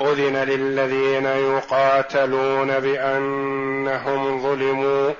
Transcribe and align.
أذن 0.00 0.36
للذين 0.36 1.24
يقاتلون 1.24 2.80
بأنهم 2.80 4.42
ظلموا 4.42 5.12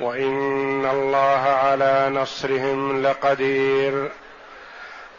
وإن 0.00 0.86
الله 0.86 1.40
على 1.48 2.10
نصرهم 2.10 3.02
لقدير 3.02 4.10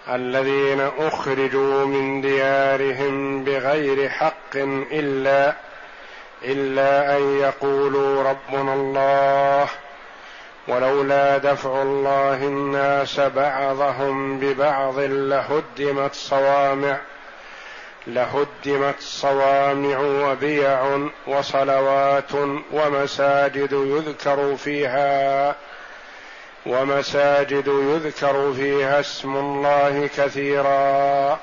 الذين 0.09 0.81
أخرجوا 0.99 1.85
من 1.85 2.21
ديارهم 2.21 3.43
بغير 3.43 4.09
حق 4.09 4.55
إلا 4.91 5.53
إلا 6.43 7.17
أن 7.17 7.39
يقولوا 7.39 8.23
ربنا 8.23 8.73
الله 8.73 9.67
ولولا 10.67 11.37
دفع 11.37 11.81
الله 11.81 12.35
الناس 12.35 13.19
بعضهم 13.19 14.39
ببعض 14.39 14.99
لهدمت 14.99 16.13
صوامع 16.13 16.97
لهدمت 18.07 18.99
صوامع 18.99 19.99
وبيع 19.99 21.07
وصلوات 21.27 22.31
ومساجد 22.71 23.71
يذكر 23.71 24.55
فيها 24.55 25.55
ومساجد 26.65 27.67
يذكر 27.67 28.53
فيها 28.53 28.99
اسم 28.99 29.35
الله 29.37 30.09
كثيرا. 30.17 31.39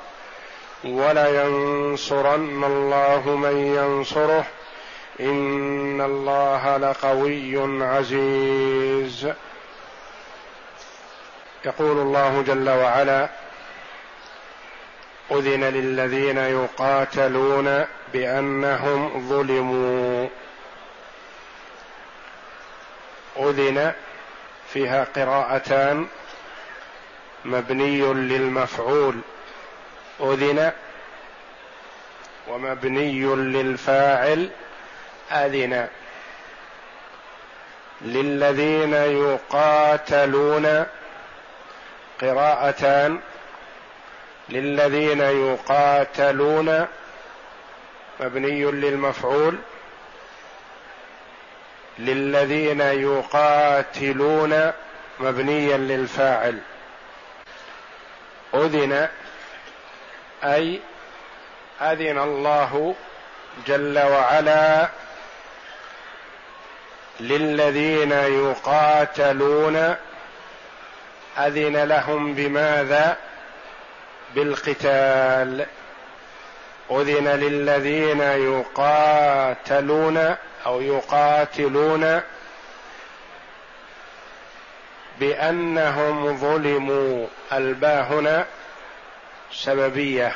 ولينصرن 0.85 2.65
الله 2.65 3.23
من 3.37 3.57
ينصره. 3.77 4.45
إن 5.21 6.01
الله 6.01 6.77
لقوي 6.77 7.85
عزيز. 7.85 9.33
يقول 11.65 11.97
الله 11.99 12.43
جل 12.47 12.71
وعلا 12.71 13.29
أذن 15.31 15.65
للذين 15.65 16.39
يقاتلون 16.39 17.87
بأنهم 18.13 19.29
ظلموا. 19.29 20.29
أذن 23.37 23.93
فيها 24.73 25.05
قراءتان 25.17 26.07
مبني 27.45 28.01
للمفعول. 28.01 29.21
أذن 30.21 30.73
ومبني 32.49 33.25
للفاعل 33.25 34.51
أذن. 35.31 35.89
للذين 38.03 38.95
يقاتلون 38.95 40.85
قراءتان 42.21 43.21
للذين 44.51 45.21
يقاتلون 45.21 46.87
مبني 48.21 48.65
للمفعول 48.65 49.59
للذين 51.99 52.81
يقاتلون 52.81 54.73
مبنيا 55.21 55.77
للفاعل. 55.77 56.59
أذن 58.55 59.09
أي 60.45 60.81
أذن 61.81 62.19
الله 62.19 62.95
جل 63.67 63.99
وعلا 63.99 64.89
للذين 67.21 68.13
يقاتلون 68.13 69.97
أذن 71.39 71.85
لهم 71.85 72.35
بماذا؟ 72.35 73.17
بالقتال. 74.35 75.67
أذن 76.91 77.29
للذين 77.29 78.21
يقاتلون 78.21 80.17
أو 80.67 80.81
يقاتلون 80.81 82.21
بأنهم 85.21 86.37
ظلموا 86.37 87.27
الباء 87.53 88.03
هنا 88.03 88.47
سببية 89.53 90.33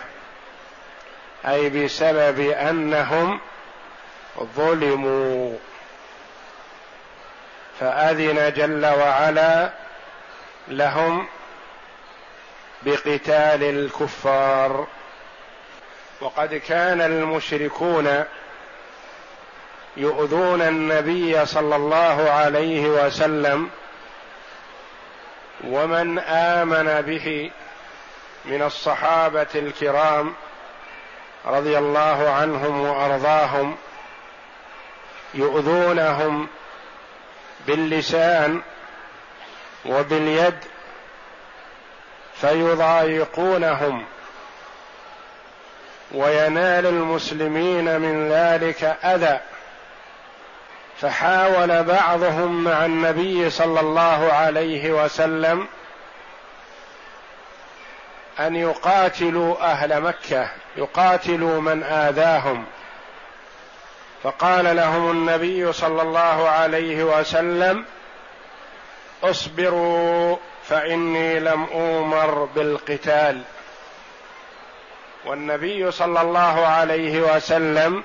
أي 1.47 1.71
بسبب 1.71 2.41
أنهم 2.41 3.41
ظلموا. 4.56 5.56
فأذن 7.81 8.53
جل 8.53 8.87
وعلا 8.87 9.71
لهم 10.69 11.26
بقتال 12.84 13.62
الكفار. 13.62 14.86
وقد 16.20 16.54
كان 16.54 17.00
المشركون 17.00 18.24
يؤذون 19.96 20.62
النبي 20.62 21.46
صلى 21.46 21.76
الله 21.76 22.30
عليه 22.30 22.88
وسلم 22.88 23.70
ومن 25.64 26.18
آمن 26.18 27.00
به 27.00 27.50
من 28.44 28.62
الصحابة 28.62 29.46
الكرام 29.54 30.34
رضي 31.46 31.78
الله 31.78 32.30
عنهم 32.30 32.80
وأرضاهم 32.80 33.76
يؤذونهم 35.34 36.48
باللسان 37.66 38.62
وباليد 39.86 40.54
فيضايقونهم. 42.40 44.04
وينال 46.12 46.86
المسلمين 46.86 48.00
من 48.00 48.28
ذلك 48.32 48.84
أذى. 49.04 49.40
فحاول 51.00 51.84
بعضهم 51.84 52.64
مع 52.64 52.84
النبي 52.84 53.50
صلى 53.50 53.80
الله 53.80 54.32
عليه 54.32 55.04
وسلم 55.04 55.66
أن 58.40 58.56
يقاتلوا 58.56 59.72
أهل 59.72 60.00
مكة 60.00 60.48
يقاتلوا 60.76 61.60
من 61.60 61.82
آذاهم. 61.82 62.64
فقال 64.24 64.76
لهم 64.76 65.10
النبي 65.10 65.72
صلى 65.72 66.02
الله 66.02 66.48
عليه 66.48 67.04
وسلم 67.04 67.84
اصبروا 69.22 70.36
فإني 70.69 71.41
لم 71.41 71.64
أومر 71.64 72.44
بالقتال. 72.44 73.42
والنبي 75.25 75.91
صلى 75.91 76.20
الله 76.20 76.66
عليه 76.66 77.36
وسلم 77.36 78.02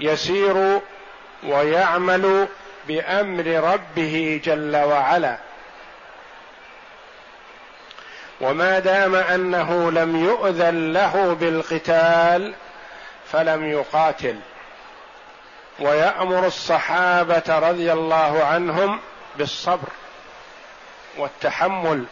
يسير 0.00 0.80
ويعمل 1.42 2.48
بأمر 2.88 3.46
ربه 3.46 4.40
جل 4.44 4.76
وعلا. 4.76 5.38
وما 8.40 8.78
دام 8.78 9.14
أنه 9.14 9.90
لم 9.90 10.24
يؤذن 10.24 10.92
له 10.92 11.36
بالقتال 11.40 12.54
فلم 13.32 13.70
يقاتل. 13.70 14.36
ويأمر 15.80 16.46
الصحابة 16.46 17.58
رضي 17.58 17.92
الله 17.92 18.44
عنهم 18.44 19.00
بالصبر. 19.36 19.88
والتحمل 21.18 22.04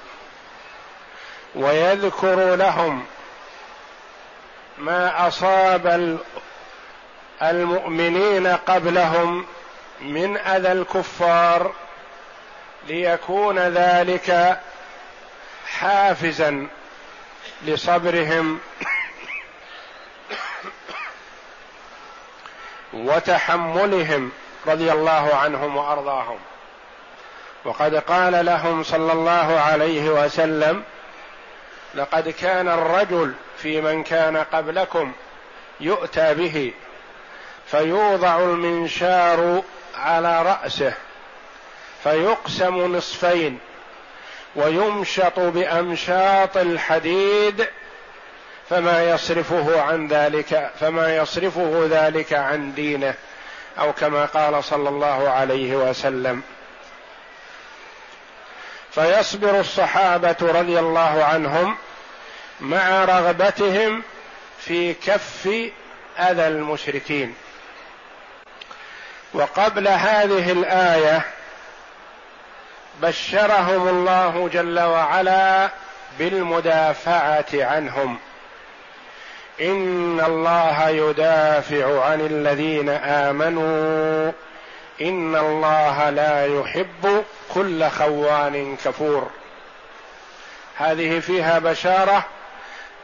ويذكر 1.55 2.55
لهم 2.55 3.06
ما 4.79 5.29
أصاب 5.29 6.19
المؤمنين 7.43 8.47
قبلهم 8.47 9.47
من 10.00 10.37
أذى 10.37 10.73
الكفار 10.73 11.73
ليكون 12.87 13.58
ذلك 13.58 14.61
حافزا 15.67 16.69
لصبرهم 17.62 18.61
وتحملهم 22.93 24.32
رضي 24.67 24.93
الله 24.93 25.35
عنهم 25.35 25.76
وأرضاهم. 25.76 26.38
وقد 27.64 27.94
قال 27.94 28.47
لهم 28.47 28.82
صلى 28.82 29.12
الله 29.12 29.61
عليه 29.61 30.11
وسلم 30.11 30.82
لقد 31.94 32.29
كان 32.29 32.69
الرجل 32.69 33.35
في 33.58 33.81
من 33.81 34.03
كان 34.03 34.37
قبلكم 34.37 35.12
يؤتى 35.81 36.35
به 36.35 36.73
فيوضع 37.67 38.38
المنشار 38.38 39.62
على 39.94 40.43
رأسه 40.43 40.93
فيقسم 42.05 42.97
نصفين 42.97 43.58
ويمشط 44.56 45.38
بأمشاط 45.38 46.56
الحديد 46.56 47.67
فما 48.70 49.11
يصرفه 49.11 49.82
عن 49.82 50.08
ذلك 50.08 50.70
فما 50.81 51.17
يصرفه 51.17 51.87
ذلك 51.91 52.32
عن 52.32 52.75
دينه 52.75 53.14
أو 53.79 53.93
كما 53.93 54.25
قال 54.25 54.64
صلى 54.64 54.88
الله 54.88 55.29
عليه 55.29 55.76
وسلم. 55.76 56.43
فيصبر 58.96 59.60
الصحابة 59.60 60.37
رضي 60.40 60.78
الله 60.78 61.25
عنهم 61.25 61.76
مع 62.60 63.04
رغبتهم 63.04 64.02
في 64.58 64.94
كف 64.94 65.48
أذى 66.19 66.48
المشركين. 66.48 67.34
وقبل 69.34 69.88
هذه 69.88 70.52
الآية 70.52 71.22
بشرهم 73.02 73.88
الله 73.88 74.48
جل 74.52 74.81
وعلا 74.81 75.69
بالمدافعة 76.19 77.46
عنهم. 77.54 78.19
إن 79.60 80.20
الله 80.20 80.88
يدافع 80.88 82.04
عن 82.04 82.20
الذين 82.20 82.88
آمنوا 82.88 84.32
إن 85.00 85.37
الله 85.37 86.10
لا 86.10 86.60
يحب 86.60 87.25
كل 87.54 87.88
خوان 87.88 88.76
كفور. 88.84 89.31
هذه 90.76 91.20
فيها 91.20 91.58
بشارة 91.58 92.25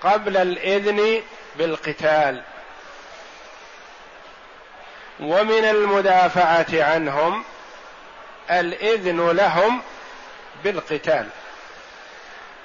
قبل 0.02 0.36
الإذن 0.36 1.22
بالقتال. 1.58 2.42
ومن 5.20 5.64
المدافعة 5.64 6.66
عنهم 6.72 7.44
الإذن 8.50 9.30
لهم 9.30 9.82
بالقتال. 10.64 11.28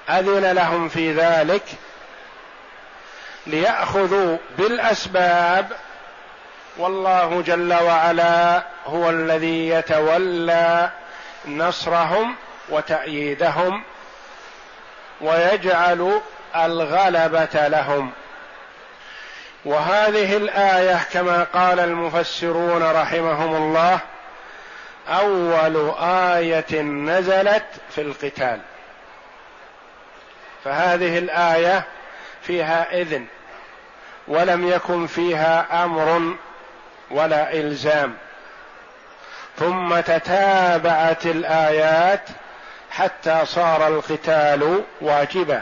أذن 0.09 0.51
لهم 0.51 0.89
في 0.89 1.13
ذلك 1.13 1.63
ليأخذوا 3.47 4.37
بالأسباب 4.57 5.71
والله 6.77 7.41
جل 7.41 7.73
وعلا 7.73 8.63
هو 8.85 9.09
الذي 9.09 9.69
يتولى 9.69 10.89
نصرهم 11.47 12.35
وتأييدهم 12.69 13.83
ويجعل 15.21 16.21
الغلبة 16.55 17.67
لهم. 17.67 18.11
وهذه 19.65 20.37
الآية 20.37 20.99
كما 21.13 21.43
قال 21.43 21.79
المفسرون 21.79 22.83
رحمهم 22.83 23.55
الله 23.55 23.99
أول 25.07 25.93
آية 26.01 26.81
نزلت 26.81 27.65
في 27.89 28.01
القتال. 28.01 28.59
فهذه 30.63 31.17
الآية 31.17 31.83
فيها 32.41 33.01
إذن 33.01 33.25
ولم 34.27 34.67
يكن 34.67 35.07
فيها 35.07 35.83
أمر 35.83 36.35
ولا 37.11 37.53
إلزام. 37.53 38.17
ثم 39.59 39.99
تتابعت 39.99 41.25
الآيات 41.25 42.29
حتى 42.91 43.45
صار 43.45 43.87
القتال 43.87 44.83
واجبا. 45.01 45.61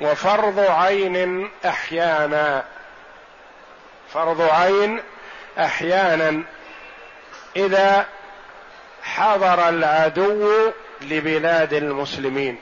وفرض 0.00 0.58
عين 0.58 1.50
أحيانا. 1.66 2.64
فرض 4.14 4.40
عين 4.40 5.00
أحيانا. 5.58 6.42
إذا 7.56 8.06
حضر 9.02 9.68
العدو 9.68 10.72
لبلاد 11.02 11.72
المسلمين. 11.72 12.58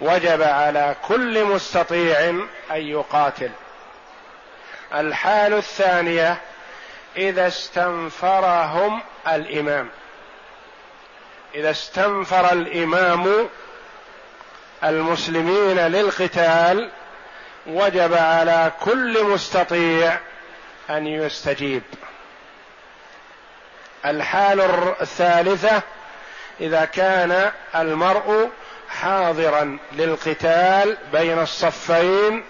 وجب 0.00 0.42
على 0.42 0.94
كل 1.08 1.44
مستطيع 1.44 2.20
أن 2.20 2.46
يقاتل. 2.70 3.50
الحال 4.94 5.54
الثانية 5.54 6.40
إذا 7.16 7.46
استنفرهم 7.46 9.00
الإمام. 9.28 9.90
إذا 11.54 11.70
استنفر 11.70 12.52
الإمام 12.52 13.48
المسلمين 14.84 15.78
للقتال 15.78 16.90
وجب 17.66 18.14
على 18.14 18.72
كل 18.80 19.24
مستطيع 19.24 20.18
أن 20.90 21.06
يستجيب. 21.06 21.82
الحال 24.06 24.60
الثالثة 25.00 25.82
إذا 26.60 26.84
كان 26.84 27.52
المرء 27.74 28.50
حاضرا 28.88 29.78
للقتال 29.92 30.96
بين 31.12 31.38
الصفين 31.38 32.44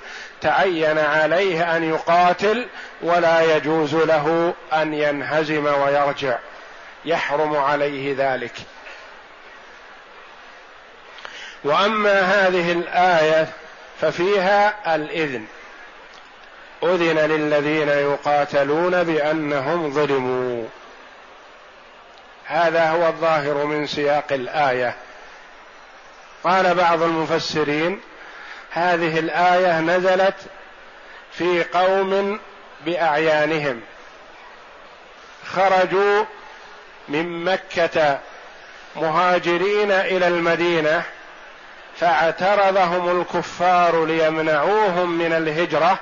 تعين 0.44 0.98
عليه 0.98 1.76
أن 1.76 1.84
يقاتل 1.84 2.68
ولا 3.02 3.56
يجوز 3.56 3.94
له 3.94 4.54
أن 4.72 4.94
ينهزم 4.94 5.66
ويرجع. 5.66 6.38
يحرم 7.04 7.56
عليه 7.56 8.14
ذلك. 8.18 8.52
وأما 11.64 12.20
هذه 12.20 12.72
الآية 12.72 13.48
ففيها 14.00 14.94
الإذن. 14.94 15.46
أذن 16.82 17.18
للذين 17.18 17.88
يقاتلون 17.88 19.04
بأنهم 19.04 19.90
ظلموا. 19.90 20.64
هذا 22.46 22.90
هو 22.90 23.06
الظاهر 23.08 23.64
من 23.64 23.86
سياق 23.86 24.32
الآية. 24.32 24.94
قال 26.44 26.74
بعض 26.74 27.02
المفسرين 27.02 28.00
هذه 28.74 29.18
الآية 29.18 29.80
نزلت 29.80 30.34
في 31.32 31.64
قوم 31.64 32.40
بأعيانهم. 32.86 33.80
خرجوا 35.46 36.24
من 37.08 37.44
مكة 37.44 38.18
مهاجرين 38.96 39.90
إلى 39.90 40.28
المدينة 40.28 41.02
فاعترضهم 41.96 43.20
الكفار 43.20 44.04
ليمنعوهم 44.04 45.18
من 45.18 45.32
الهجرة 45.32 45.98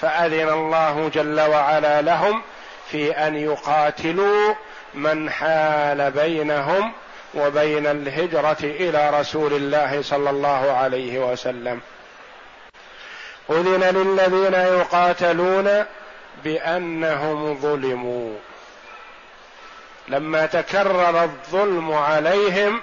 فأذن 0.00 0.48
الله 0.48 1.10
جل 1.14 1.40
وعلا 1.40 2.02
لهم 2.02 2.42
في 2.90 3.10
أن 3.10 3.36
يقاتلوا 3.36 4.54
من 4.94 5.30
حال 5.30 6.10
بينهم 6.10 6.92
وبين 7.36 7.86
الهجرة 7.86 8.56
إلى 8.62 9.20
رسول 9.20 9.52
الله 9.52 10.02
صلى 10.02 10.30
الله 10.30 10.72
عليه 10.72 11.32
وسلم. 11.32 11.80
أذن 13.50 13.84
للذين 13.84 14.54
يقاتلون 14.54 15.84
بأنهم 16.44 17.58
ظلموا. 17.60 18.36
لما 20.08 20.46
تكرر 20.46 21.22
الظلم 21.24 21.92
عليهم 21.92 22.82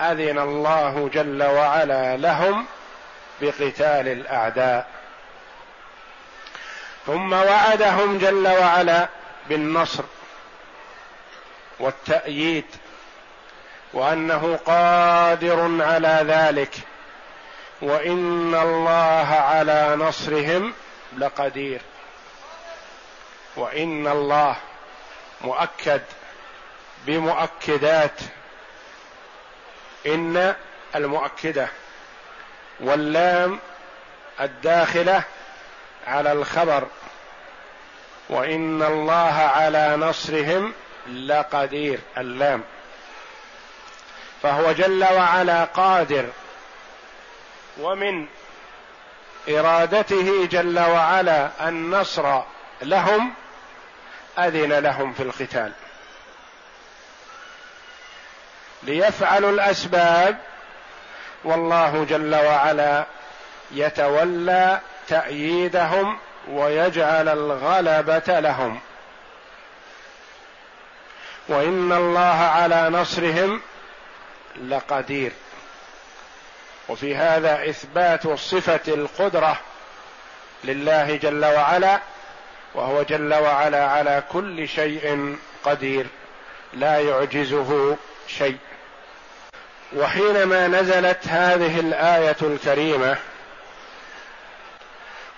أذن 0.00 0.38
الله 0.38 1.10
جل 1.14 1.42
وعلا 1.42 2.16
لهم 2.16 2.66
بقتال 3.40 4.08
الأعداء. 4.08 4.86
ثم 7.06 7.32
وعدهم 7.32 8.18
جل 8.18 8.48
وعلا 8.48 9.08
بالنصر 9.48 10.04
والتأييد 11.80 12.64
وأنه 13.92 14.58
قادر 14.66 15.82
على 15.82 16.18
ذلك. 16.22 16.74
وإن 17.82 18.54
الله 18.54 19.28
على 19.34 19.96
نصرهم 19.96 20.74
لقدير. 21.18 21.80
وإن 23.56 24.06
الله 24.06 24.56
مؤكد 25.40 26.02
بمؤكدات. 27.06 28.20
إن 30.06 30.54
المؤكدة 30.94 31.68
واللام 32.80 33.58
الداخلة 34.40 35.22
على 36.06 36.32
الخبر. 36.32 36.86
وإن 38.28 38.82
الله 38.82 39.50
على 39.54 39.96
نصرهم 39.96 40.72
لقدير. 41.12 41.98
اللام. 42.18 42.62
فهو 44.42 44.72
جل 44.72 45.04
وعلا 45.04 45.64
قادر 45.64 46.24
ومن 47.80 48.26
إرادته 49.48 50.46
جل 50.46 50.78
وعلا 50.78 51.50
النصر 51.68 52.42
لهم 52.82 53.34
أذن 54.38 54.72
لهم 54.72 55.12
في 55.12 55.22
القتال. 55.22 55.72
ليفعلوا 58.82 59.50
الأسباب 59.50 60.38
والله 61.44 62.06
جل 62.10 62.34
وعلا 62.34 63.04
يتولى 63.70 64.80
تأييدهم 65.08 66.18
ويجعل 66.48 67.28
الغلبة 67.28 68.40
لهم. 68.40 68.80
وإن 71.48 71.92
الله 71.92 72.36
على 72.36 72.88
نصرهم 72.88 73.62
لقدير. 74.68 75.32
وفي 76.88 77.16
هذا 77.16 77.70
إثبات 77.70 78.28
صفة 78.28 78.80
القدرة 78.88 79.60
لله 80.64 81.16
جل 81.16 81.44
وعلا 81.44 82.00
وهو 82.74 83.02
جل 83.02 83.34
وعلا 83.34 83.86
على 83.86 84.22
كل 84.32 84.68
شيء 84.68 85.36
قدير 85.64 86.06
لا 86.72 87.00
يعجزه 87.00 87.96
شيء. 88.28 88.58
وحينما 89.96 90.68
نزلت 90.68 91.28
هذه 91.28 91.80
الآية 91.80 92.36
الكريمة 92.42 93.16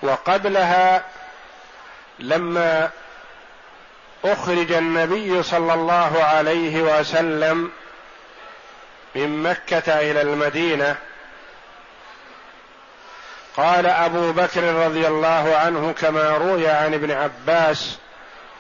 وقبلها 0.03 1.05
لما 2.19 2.91
أخرج 4.25 4.73
النبي 4.73 5.43
صلى 5.43 5.75
الله 5.75 6.25
عليه 6.25 6.83
وسلم 6.83 7.71
من 9.15 9.43
مكة 9.43 10.01
إلى 10.01 10.23
المدينة. 10.23 10.97
قال 13.57 13.87
أبو 13.87 14.33
بكر 14.33 14.63
رضي 14.63 15.07
الله 15.07 15.57
عنه 15.57 15.93
كما 16.01 16.31
روي 16.31 16.69
عن 16.69 16.95
ابن 16.95 17.11
عباس 17.11 17.99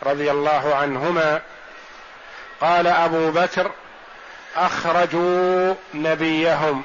رضي 0.02 0.30
الله 0.30 0.74
عنهما 0.74 1.40
قال 2.60 2.86
أبو 2.86 3.30
بكر 3.30 3.70
أخرجوا 4.56 5.74
نبيهم 5.94 6.82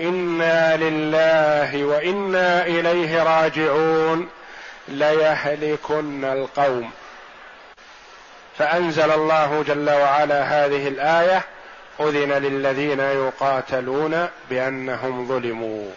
إنا 0.00 0.76
لله 0.76 1.84
وإنا 1.84 2.66
إليه 2.66 3.22
راجعون 3.22 4.28
ليهلكن 4.88 6.24
القوم. 6.24 6.90
فأنزل 8.58 9.10
الله 9.10 9.64
جل 9.68 9.90
وعلا 9.90 10.42
هذه 10.42 10.88
الآية 10.88 11.44
أذن 12.00 12.32
للذين 12.32 13.00
يقاتلون 13.00 14.28
بأنهم 14.50 15.28
ظلموا. 15.28 15.90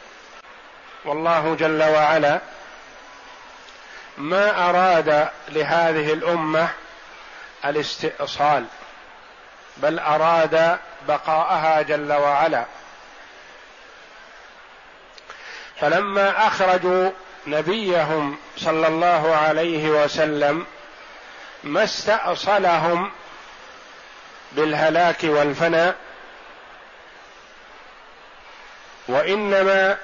والله 1.06 1.56
جل 1.56 1.84
وعلا 1.84 2.40
ما 4.18 4.70
أراد 4.70 5.30
لهذه 5.50 6.14
الأمة 6.14 6.70
الاستئصال 7.66 8.66
بل 9.78 10.00
أراد 10.00 10.80
بقاءها 11.08 11.82
جل 11.82 12.14
وعلا. 12.14 12.66
فلما 15.80 16.48
أخرجوا 16.48 17.12
نبيهم 17.48 18.38
صلى 18.58 18.88
الله 18.88 19.36
عليه 19.36 20.04
وسلم 20.04 20.66
ما 21.64 21.84
استأصلهم 21.84 23.12
بالهلاك 24.52 25.24
والفناء 25.24 25.96
وإنما 29.08 29.98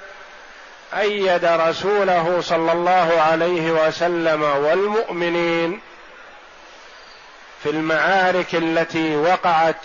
أيد 0.93 1.45
رسوله 1.45 2.41
صلى 2.41 2.71
الله 2.71 3.21
عليه 3.21 3.71
وسلم 3.71 4.43
والمؤمنين 4.43 5.81
في 7.63 7.69
المعارك 7.69 8.55
التي 8.55 9.15
وقعت 9.15 9.75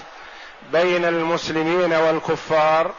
بين 0.73 1.05
المسلمين 1.05 1.93
والكفار 1.93 2.93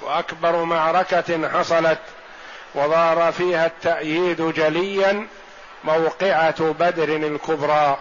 وأكبر 0.00 0.64
معركة 0.64 1.48
حصلت 1.48 1.98
وظهر 2.74 3.32
فيها 3.32 3.66
التأييد 3.66 4.42
جليا 4.42 5.26
موقعة 5.84 6.72
بدر 6.72 7.08
الكبرى. 7.08 7.98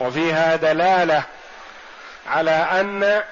وفيها 0.00 0.56
دلالة 0.56 1.22
على 2.26 2.50
أن 2.50 3.22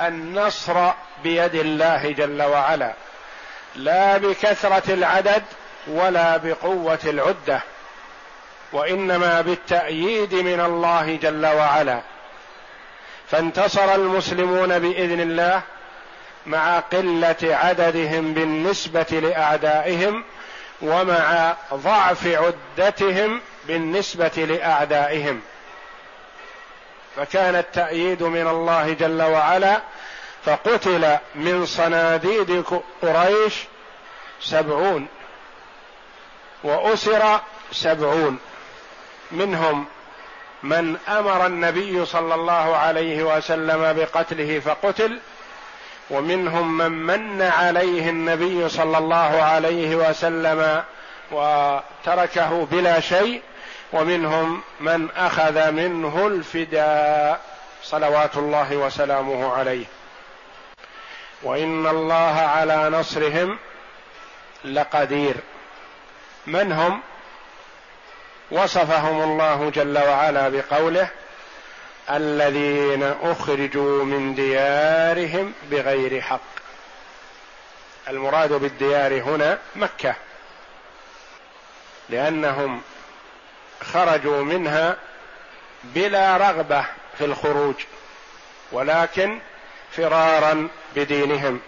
النصر 0.00 0.90
بيد 1.22 1.54
الله 1.54 2.12
جل 2.12 2.42
وعلا 2.42 2.92
لا 3.74 4.16
بكثرة 4.16 4.94
العدد 4.94 5.42
ولا 5.86 6.36
بقوة 6.36 6.98
العدة 7.04 7.60
وإنما 8.72 9.40
بالتأييد 9.40 10.34
من 10.34 10.60
الله 10.60 11.16
جل 11.16 11.46
وعلا. 11.46 12.00
فانتصر 13.30 13.94
المسلمون 13.94 14.78
بإذن 14.78 15.20
الله 15.20 15.62
مع 16.46 16.78
قلة 16.78 17.36
عددهم 17.42 18.34
بالنسبة 18.34 19.06
لأعدائهم 19.10 20.24
ومع 20.82 21.54
ضعف 21.74 22.26
عدتهم 22.26 23.40
بالنسبة 23.66 24.32
لأعدائهم. 24.36 25.40
فكان 27.18 27.54
التأييد 27.56 28.22
من 28.22 28.48
الله 28.48 28.92
جل 28.92 29.22
وعلا 29.22 29.80
فقتل 30.44 31.16
من 31.34 31.66
صناديد 31.66 32.64
قريش 33.02 33.54
سبعون 34.40 35.06
وأسر 36.64 37.40
سبعون. 37.72 38.38
منهم 39.32 39.86
من 40.62 40.96
أمر 41.08 41.46
النبي 41.46 42.04
صلى 42.04 42.34
الله 42.34 42.76
عليه 42.76 43.36
وسلم 43.36 43.92
بقتله 43.92 44.60
فقتل 44.60 45.18
ومنهم 46.10 46.78
من 46.78 46.92
من 46.92 47.42
عليه 47.42 48.10
النبي 48.10 48.68
صلى 48.68 48.98
الله 48.98 49.42
عليه 49.42 49.96
وسلم 49.96 50.82
وتركه 51.32 52.66
بلا 52.70 53.00
شيء 53.00 53.42
ومنهم 53.92 54.62
من 54.80 55.10
أخذ 55.10 55.70
منه 55.70 56.26
الفداء 56.26 57.40
صلوات 57.82 58.36
الله 58.36 58.76
وسلامه 58.76 59.54
عليه. 59.54 59.86
وإن 61.42 61.86
الله 61.86 62.40
على 62.40 62.90
نصرهم 62.90 63.58
لقدير. 64.64 65.34
من 66.46 66.72
هم؟ 66.72 67.02
وصفهم 68.50 69.22
الله 69.22 69.70
جل 69.70 69.98
وعلا 69.98 70.48
بقوله 70.48 71.08
الذين 72.10 73.02
أخرجوا 73.02 74.04
من 74.04 74.34
ديارهم 74.34 75.52
بغير 75.70 76.20
حق. 76.20 76.40
المراد 78.08 78.52
بالديار 78.52 79.22
هنا 79.22 79.58
مكة. 79.76 80.14
لأنهم 82.08 82.82
خرجوا 83.82 84.44
منها 84.44 84.96
بلا 85.84 86.36
رغبة 86.36 86.84
في 87.18 87.24
الخروج 87.24 87.74
ولكن 88.72 89.38
فرارا 89.92 90.68
بدينهم 90.96 91.60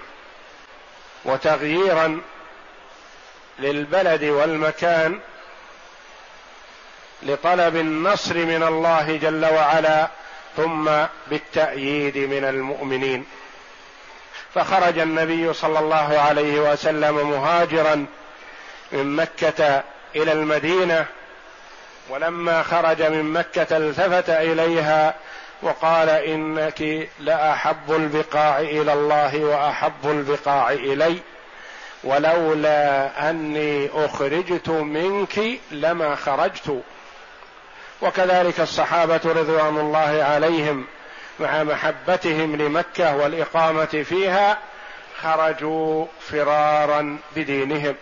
وتغييرا 1.25 2.21
للبلد 3.59 4.25
والمكان 4.25 5.21
لطلب 7.23 7.76
النصر 7.76 8.35
من 8.35 8.62
الله 8.62 9.17
جل 9.17 9.45
وعلا 9.45 10.09
ثم 10.57 10.90
بالتأييد 11.26 12.19
من 12.19 12.45
المؤمنين. 12.45 13.26
فخرج 14.55 14.99
النبي 14.99 15.52
صلى 15.52 15.79
الله 15.79 16.19
عليه 16.19 16.73
وسلم 16.73 17.31
مهاجرا 17.31 18.07
من 18.93 19.17
مكة 19.17 19.83
إلى 20.17 20.33
المدينة 20.33 21.07
ولما 22.11 22.62
خرج 22.62 23.02
من 23.02 23.33
مكة 23.33 23.76
التفت 23.76 24.31
إليها 24.31 25.14
وقال 25.62 26.09
إنك 26.09 27.09
لأحب 27.21 27.93
البقاع 27.93 28.61
إلى 28.61 28.93
الله 28.93 29.45
وأحب 29.45 30.05
البقاع 30.05 30.71
إلي 30.73 31.19
ولولا 32.05 33.31
أني 33.31 33.90
أخرجت 33.95 34.69
منك 34.69 35.40
لما 35.71 36.14
خرجت. 36.14 36.83
وكذلك 38.02 38.61
الصحابة 38.61 39.21
رضوان 39.25 39.79
الله 39.79 40.23
عليهم 40.23 40.87
مع 41.40 41.62
محبتهم 41.62 42.57
لمكة 42.57 43.17
والإقامة 43.17 44.05
فيها 44.09 44.59
خرجوا 45.23 46.07
فرارا 46.21 47.19
بدينهم. 47.37 47.95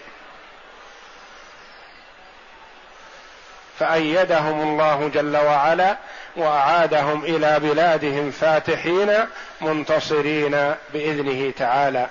فأيدهم 3.78 4.60
الله 4.60 5.10
جل 5.14 5.36
وعلا 5.36 5.96
وأعادهم 6.36 7.24
إلى 7.24 7.60
بلادهم 7.60 8.30
فاتحين 8.30 9.26
منتصرين 9.60 10.74
بإذنه 10.92 11.52
تعالى. 11.58 12.06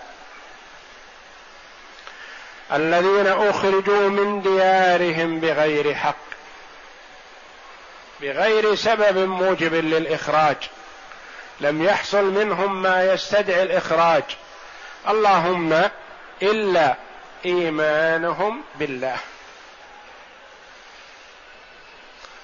الذين 2.74 3.28
أخرجوا 3.28 4.10
من 4.10 4.42
ديارهم 4.42 5.40
بغير 5.40 5.96
حق 5.96 6.16
بغير 8.22 8.76
سبب 8.76 9.18
موجب 9.18 9.74
للإخراج 9.74 10.58
لم 11.62 11.84
يحصل 11.84 12.24
منهم 12.24 12.82
ما 12.82 13.04
يستدعي 13.14 13.64
الإخراج. 13.64 14.24
اللهم 15.10 15.90
إلا 16.42 16.96
إيمانهم 17.46 18.64
بالله. 18.76 19.18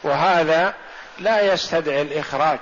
وهذا 0.03 0.73
لا 1.19 1.53
يستدعي 1.53 2.01
الإخراج 2.01 2.59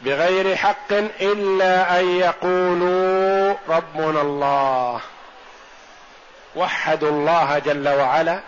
بغير 0.00 0.56
حق 0.56 0.92
إلا 1.20 2.00
أن 2.00 2.18
يقولوا 2.18 3.54
ربنا 3.68 4.20
الله. 4.20 5.00
وحدوا 6.56 7.10
الله 7.10 7.58
جل 7.58 7.88
وعلا 7.88 8.40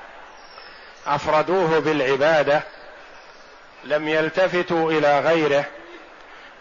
أفردوه 1.06 1.78
بالعبادة 1.78 2.62
لم 3.84 4.08
يلتفتوا 4.08 4.90
إلى 4.90 5.20
غيره 5.20 5.64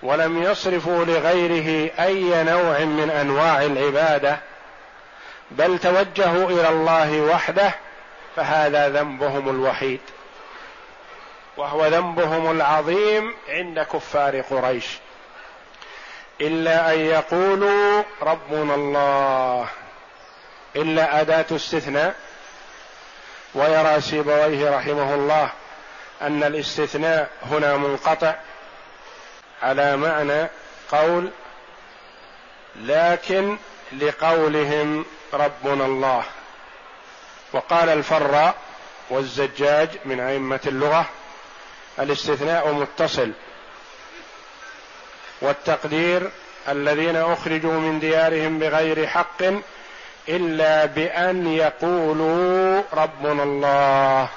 ولم 0.03 0.43
يصرفوا 0.43 1.05
لغيره 1.05 1.91
أي 1.99 2.43
نوع 2.43 2.79
من 2.79 3.09
أنواع 3.09 3.61
العبادة 3.61 4.37
بل 5.51 5.79
توجهوا 5.79 6.49
إلى 6.49 6.69
الله 6.69 7.21
وحده 7.21 7.71
فهذا 8.35 8.89
ذنبهم 8.89 9.49
الوحيد. 9.49 9.99
وهو 11.57 11.87
ذنبهم 11.87 12.51
العظيم 12.51 13.35
عند 13.49 13.79
كفار 13.79 14.41
قريش. 14.41 14.85
إلا 16.41 16.93
أن 16.93 16.99
يقولوا 16.99 18.03
ربنا 18.21 18.75
الله. 18.75 19.67
إلا 20.75 21.21
أداة 21.21 21.45
استثناء. 21.51 22.15
ويرى 23.55 24.01
سيبويه 24.01 24.77
رحمه 24.77 25.15
الله 25.15 25.49
أن 26.21 26.43
الاستثناء 26.43 27.29
هنا 27.43 27.77
منقطع 27.77 28.35
على 29.61 29.97
معنى 29.97 30.47
قول 30.91 31.29
لكن 32.75 33.57
لقولهم 33.97 35.05
ربنا 35.33 35.85
الله. 35.85 36.23
وقال 37.53 37.89
الفراء 37.89 38.55
والزجاج 39.09 39.89
من 40.05 40.19
أئمة 40.19 40.59
اللغة 40.65 41.05
الاستثناء 41.99 42.71
متصل 42.71 43.31
والتقدير 45.41 46.29
الذين 46.69 47.15
أخرجوا 47.15 47.73
من 47.73 47.99
ديارهم 47.99 48.59
بغير 48.59 49.07
حق 49.07 49.43
إلا 50.29 50.85
بأن 50.85 51.47
يقولوا 51.47 52.81
ربنا 52.93 53.43
الله. 53.43 54.27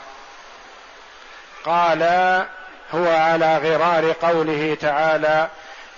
قال 1.64 2.02
هو 2.94 3.08
على 3.08 3.58
غرار 3.58 4.12
قوله 4.12 4.76
تعالى 4.80 5.48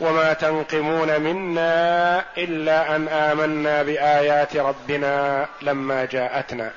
وما 0.01 0.33
تنقمون 0.33 1.21
منا 1.21 2.25
إلا 2.39 2.97
أن 2.97 3.09
آمنا 3.09 3.83
بآيات 3.83 4.57
ربنا 4.57 5.47
لما 5.63 6.05
جاءتنا. 6.05 6.71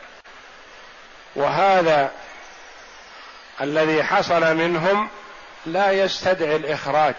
وهذا 1.35 2.11
الذي 3.61 4.03
حصل 4.03 4.55
منهم 4.55 5.09
لا 5.65 5.91
يستدعي 5.91 6.55
الإخراج 6.55 7.15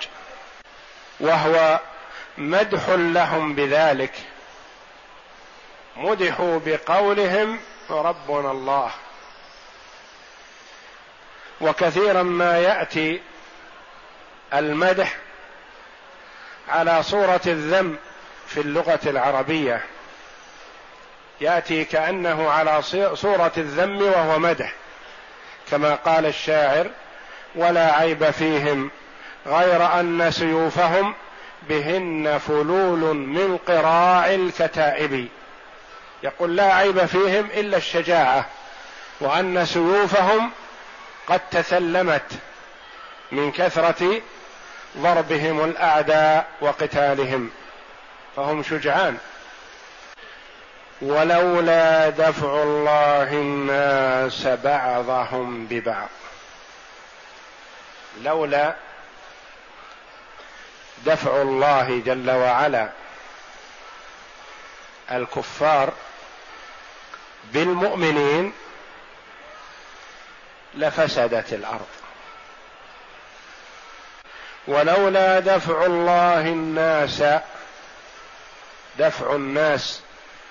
وهو 1.20 1.80
مدح 2.38 2.88
لهم 2.88 3.54
بذلك. 3.54 4.12
مدحوا 5.96 6.60
بقولهم 6.66 7.60
ربنا 7.90 8.50
الله. 8.50 8.90
وكثيرا 11.60 12.22
ما 12.22 12.58
يأتي 12.58 13.20
المدح 14.54 15.16
على 16.68 17.02
صورة 17.02 17.40
الذم 17.46 17.98
في 18.46 18.60
اللغة 18.60 19.00
العربية. 19.06 19.84
يأتي 21.40 21.84
كأنه 21.84 22.50
على 22.50 22.82
صورة 23.14 23.52
الذم 23.56 24.02
وهو 24.02 24.38
مدح. 24.38 24.72
كما 25.70 25.94
قال 25.94 26.26
الشاعر 26.26 26.86
ولا 27.54 27.94
عيب 27.94 28.30
فيهم 28.30 28.90
غير 29.46 30.00
أن 30.00 30.30
سيوفهم 30.30 31.14
بهن 31.68 32.38
فلول 32.38 33.16
من 33.16 33.58
قراع 33.68 34.34
الكتائب. 34.34 35.28
يقول 36.22 36.56
لا 36.56 36.74
عيب 36.74 37.04
فيهم 37.06 37.48
إلا 37.54 37.76
الشجاعة 37.76 38.46
وأن 39.20 39.66
سيوفهم 39.66 40.50
قد 41.26 41.40
تثلمت 41.50 42.32
من 43.32 43.52
كثرة 43.52 44.20
ضربهم 44.98 45.64
الأعداء 45.64 46.46
وقتالهم 46.60 47.50
فهم 48.36 48.62
شجعان. 48.62 49.18
ولولا 51.02 52.08
دفع 52.08 52.62
الله 52.62 53.32
الناس 53.32 54.46
بعضهم 54.46 55.66
ببعض. 55.66 56.08
لولا 58.22 58.74
دفع 61.06 61.42
الله 61.42 62.02
جل 62.06 62.30
وعلا 62.30 62.88
الكفار 65.10 65.92
بالمؤمنين 67.44 68.52
لفسدت 70.74 71.52
الأرض. 71.52 71.88
ولولا 74.66 75.40
دفع 75.40 75.86
الله 75.86 76.40
الناس 76.40 77.22
دفع 78.98 79.34
الناس 79.34 80.00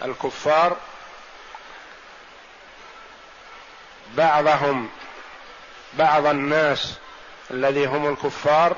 الكفار 0.05 0.77
بعضهم 4.17 4.89
بعض 5.93 6.25
الناس 6.25 6.97
الذي 7.51 7.85
هم 7.85 8.13
الكفار 8.13 8.75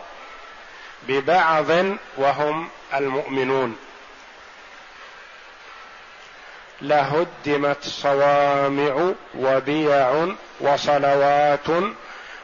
ببعض 1.07 1.65
وهم 2.17 2.69
المؤمنون. 2.93 3.77
لهدمت 6.81 7.83
صوامع 7.83 9.13
وبيع 9.35 10.27
وصلوات 10.59 11.67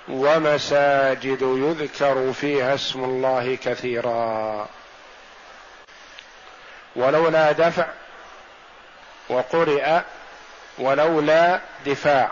ومساجد 0.07 1.41
يذكر 1.41 2.33
فيها 2.33 2.75
اسم 2.75 3.03
الله 3.03 3.57
كثيرا. 3.63 4.67
ولولا 6.95 7.51
دفع 7.51 7.87
وقرئ 9.29 9.99
ولولا 10.77 11.59
دفاع. 11.85 12.31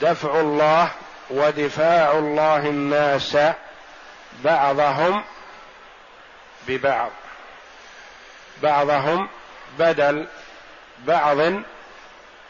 دفع 0.00 0.40
الله 0.40 0.90
ودفاع 1.30 2.12
الله 2.12 2.56
الناس 2.56 3.36
بعضهم 4.44 5.24
ببعض. 6.68 7.10
بعضهم 8.62 9.28
بدل 9.78 10.28
بعض 10.98 11.38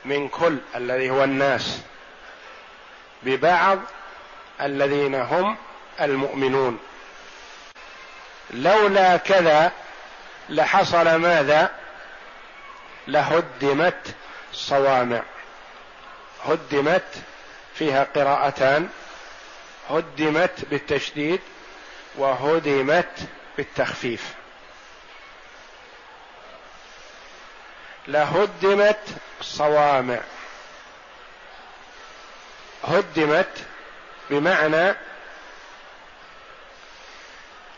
من 0.05 0.29
كل 0.29 0.59
الذي 0.77 1.11
هو 1.11 1.25
الناس. 1.25 1.81
ببعض 3.23 3.79
الذين 4.61 5.15
هم 5.15 5.57
المؤمنون. 6.01 6.79
لولا 8.51 9.17
كذا 9.17 9.73
لحصل 10.49 11.15
ماذا؟ 11.15 11.80
لهدمت 13.13 14.15
صوامع. 14.53 15.23
هدمت 16.45 17.15
فيها 17.75 18.05
قراءتان. 18.05 18.89
هدمت 19.91 20.65
بالتشديد 20.71 21.41
وهدمت 22.17 23.19
بالتخفيف. 23.57 24.35
لهدمت 28.09 29.05
صوامع. 29.41 30.21
هدمت 32.85 33.65
بمعنى 34.31 34.95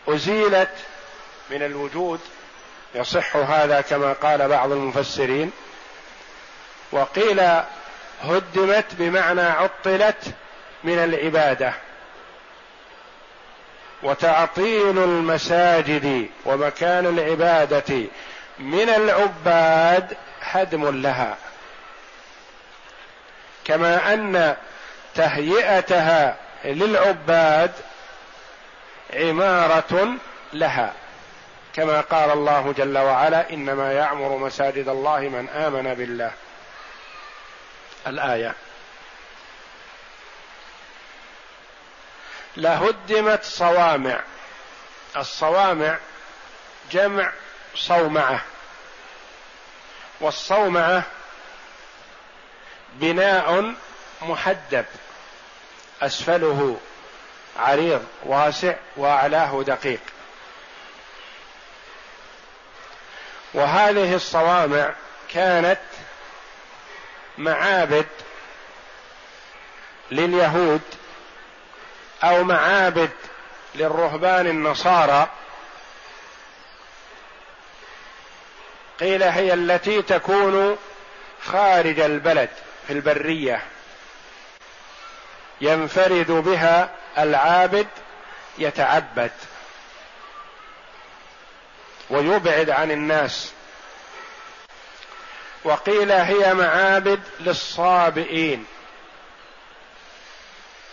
أزيلت 0.08 0.74
من 1.50 1.62
الوجود 1.62 2.20
يصح 2.94 3.36
هذا 3.36 3.80
كما 3.80 4.12
قال 4.12 4.48
بعض 4.48 4.72
المفسرين 4.72 5.52
وقيل 6.92 7.40
هدمت 8.22 8.86
بمعنى 8.92 9.42
عطلت 9.42 10.34
من 10.84 10.98
العبادة 10.98 11.72
وتعطيل 14.02 14.98
المساجد 14.98 16.28
ومكان 16.44 17.06
العبادة 17.06 18.06
من 18.58 18.88
العباد 18.88 20.16
هدم 20.42 21.02
لها. 21.02 21.36
كما 23.64 24.14
أن 24.14 24.56
تهيئتها 25.14 26.36
للعباد 26.64 27.72
عمارة 29.14 30.14
لها. 30.52 30.92
كما 31.74 32.00
قال 32.00 32.30
الله 32.30 32.74
جل 32.78 32.98
وعلا 32.98 33.50
إنما 33.50 33.92
يعمر 33.92 34.36
مساجد 34.36 34.88
الله 34.88 35.20
من 35.20 35.48
آمن 35.48 35.94
بالله. 35.94 36.32
الآية. 38.06 38.54
لهدمت 42.56 43.44
صوامع. 43.44 44.20
الصوامع 45.16 45.98
جمع 46.92 47.32
صومعة. 47.76 48.44
والصومعة 50.20 51.02
بناء 52.94 53.74
محدب. 54.22 54.84
أسفله 56.02 56.80
عريض 57.56 58.04
واسع 58.22 58.74
وأعلاه 58.96 59.62
دقيق. 59.62 60.00
وهذه 63.54 64.14
الصوامع 64.14 64.94
كانت 65.34 65.80
معابد 67.38 68.06
لليهود 70.10 70.80
أو 72.24 72.44
معابد 72.44 73.10
للرهبان 73.74 74.46
النصارى. 74.46 75.28
قيل 79.00 79.22
هي 79.22 79.54
التي 79.54 80.02
تكون 80.02 80.78
خارج 81.44 82.00
البلد 82.00 82.50
في 82.86 82.92
البرية. 82.92 83.62
ينفرد 85.60 86.30
بها 86.30 86.90
العابد 87.18 87.86
يتعبد. 88.58 89.30
ويبعد 92.12 92.70
عن 92.70 92.90
الناس. 92.90 93.52
وقيل 95.64 96.12
هي 96.12 96.54
معابد 96.54 97.20
للصابئين. 97.40 98.66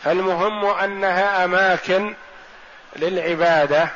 فالمهم 0.04 0.66
أنها 0.66 1.46
أماكن 1.46 2.16
للعبادة 2.96 3.90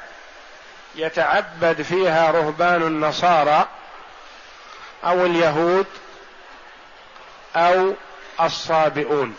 يتعبد 0.96 1.82
فيها 1.82 2.32
رهبان 2.32 2.82
النصارى 2.82 3.68
أو 5.04 5.26
اليهود 5.26 5.88
أو 7.56 7.94
الصابئون. 8.42 9.38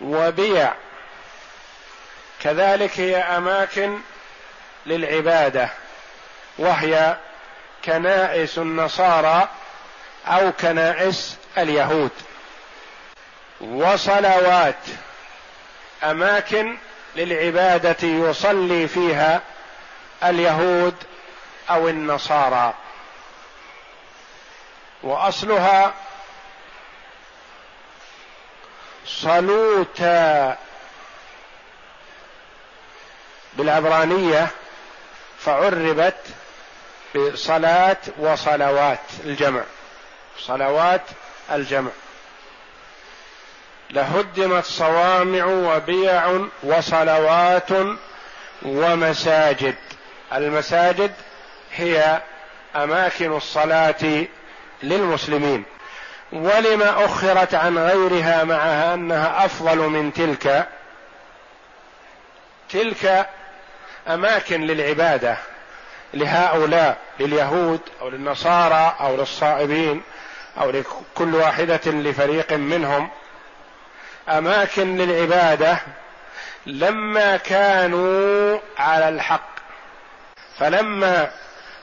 وبيع. 0.00 0.74
كذلك 2.42 3.00
هي 3.00 3.16
أماكن 3.16 3.98
للعبادة. 4.86 5.81
وهي 6.58 7.16
كنائس 7.84 8.58
النصارى 8.58 9.48
أو 10.26 10.52
كنائس 10.52 11.36
اليهود. 11.58 12.10
وصلوات 13.60 14.84
أماكن 16.04 16.76
للعبادة 17.16 18.08
يصلي 18.08 18.88
فيها 18.88 19.40
اليهود 20.24 20.94
أو 21.70 21.88
النصارى. 21.88 22.74
وأصلها 25.02 25.94
صلوتا 29.06 30.58
بالعبرانية 33.54 34.48
فعربت 35.38 36.14
بصلاة 37.14 37.96
وصلوات 38.18 38.98
الجمع. 39.24 39.62
صلوات 40.38 41.02
الجمع. 41.52 41.90
لهدمت 43.90 44.64
صوامع 44.64 45.44
وبيع 45.44 46.40
وصلوات 46.62 47.68
ومساجد. 48.62 49.74
المساجد 50.32 51.12
هي 51.74 52.20
أماكن 52.76 53.36
الصلاة 53.36 54.26
للمسلمين. 54.82 55.64
ولما 56.32 57.04
أخرت 57.04 57.54
عن 57.54 57.78
غيرها 57.78 58.44
معها 58.44 58.94
أنها 58.94 59.44
أفضل 59.44 59.78
من 59.78 60.12
تلك 60.12 60.68
تلك 62.70 63.28
أماكن 64.08 64.60
للعبادة. 64.60 65.36
لهؤلاء 66.14 66.98
لليهود 67.20 67.80
أو 68.00 68.08
للنصارى 68.08 68.96
أو 69.00 69.16
للصائبين 69.16 70.02
أو 70.60 70.70
لكل 70.70 71.34
واحدة 71.34 71.80
لفريق 71.86 72.52
منهم. 72.52 73.10
أماكن 74.28 74.96
للعبادة 74.96 75.78
لما 76.66 77.36
كانوا 77.36 78.58
على 78.78 79.08
الحق. 79.08 79.52
فلما 80.58 81.30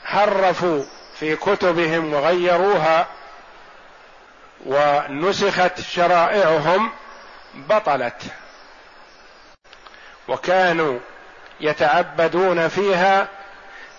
حرفوا 0.06 0.84
في 1.20 1.36
كتبهم 1.36 2.14
وغيروها 2.14 3.08
ونسخت 4.66 5.82
شرائعهم 5.82 6.92
بطلت. 7.54 8.22
وكانوا 10.28 11.00
يتعبدون 11.62 12.68
فيها 12.68 13.28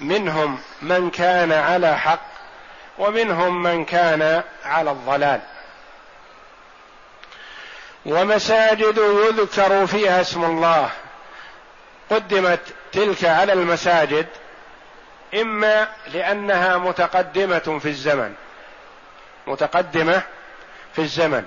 منهم 0.00 0.58
من 0.82 1.10
كان 1.10 1.52
على 1.52 1.98
حق 1.98 2.30
ومنهم 2.98 3.62
من 3.62 3.84
كان 3.84 4.42
على 4.64 4.90
الضلال. 4.90 5.40
ومساجد 8.06 8.98
يذكر 8.98 9.86
فيها 9.86 10.20
اسم 10.20 10.44
الله. 10.44 10.90
قدمت 12.10 12.60
تلك 12.92 13.24
على 13.24 13.52
المساجد 13.52 14.26
إما 15.34 15.88
لأنها 16.06 16.78
متقدمة 16.78 17.78
في 17.82 17.88
الزمن. 17.88 18.34
متقدمة 19.46 20.22
في 20.94 20.98
الزمن. 21.02 21.44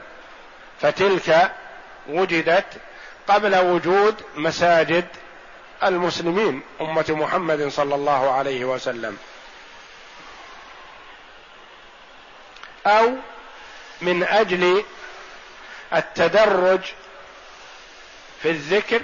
فتلك 0.81 1.51
وجدت 2.09 2.65
قبل 3.27 3.55
وجود 3.55 4.15
مساجد 4.35 5.05
المسلمين 5.87 6.61
أمة 6.81 7.05
محمد 7.09 7.67
صلى 7.67 7.95
الله 7.95 8.31
عليه 8.31 8.65
وسلم. 8.65 9.17
أو 12.87 13.13
من 14.01 14.23
أجل 14.23 14.83
التدرج 15.95 16.81
في 18.41 18.49
الذكر 18.49 19.01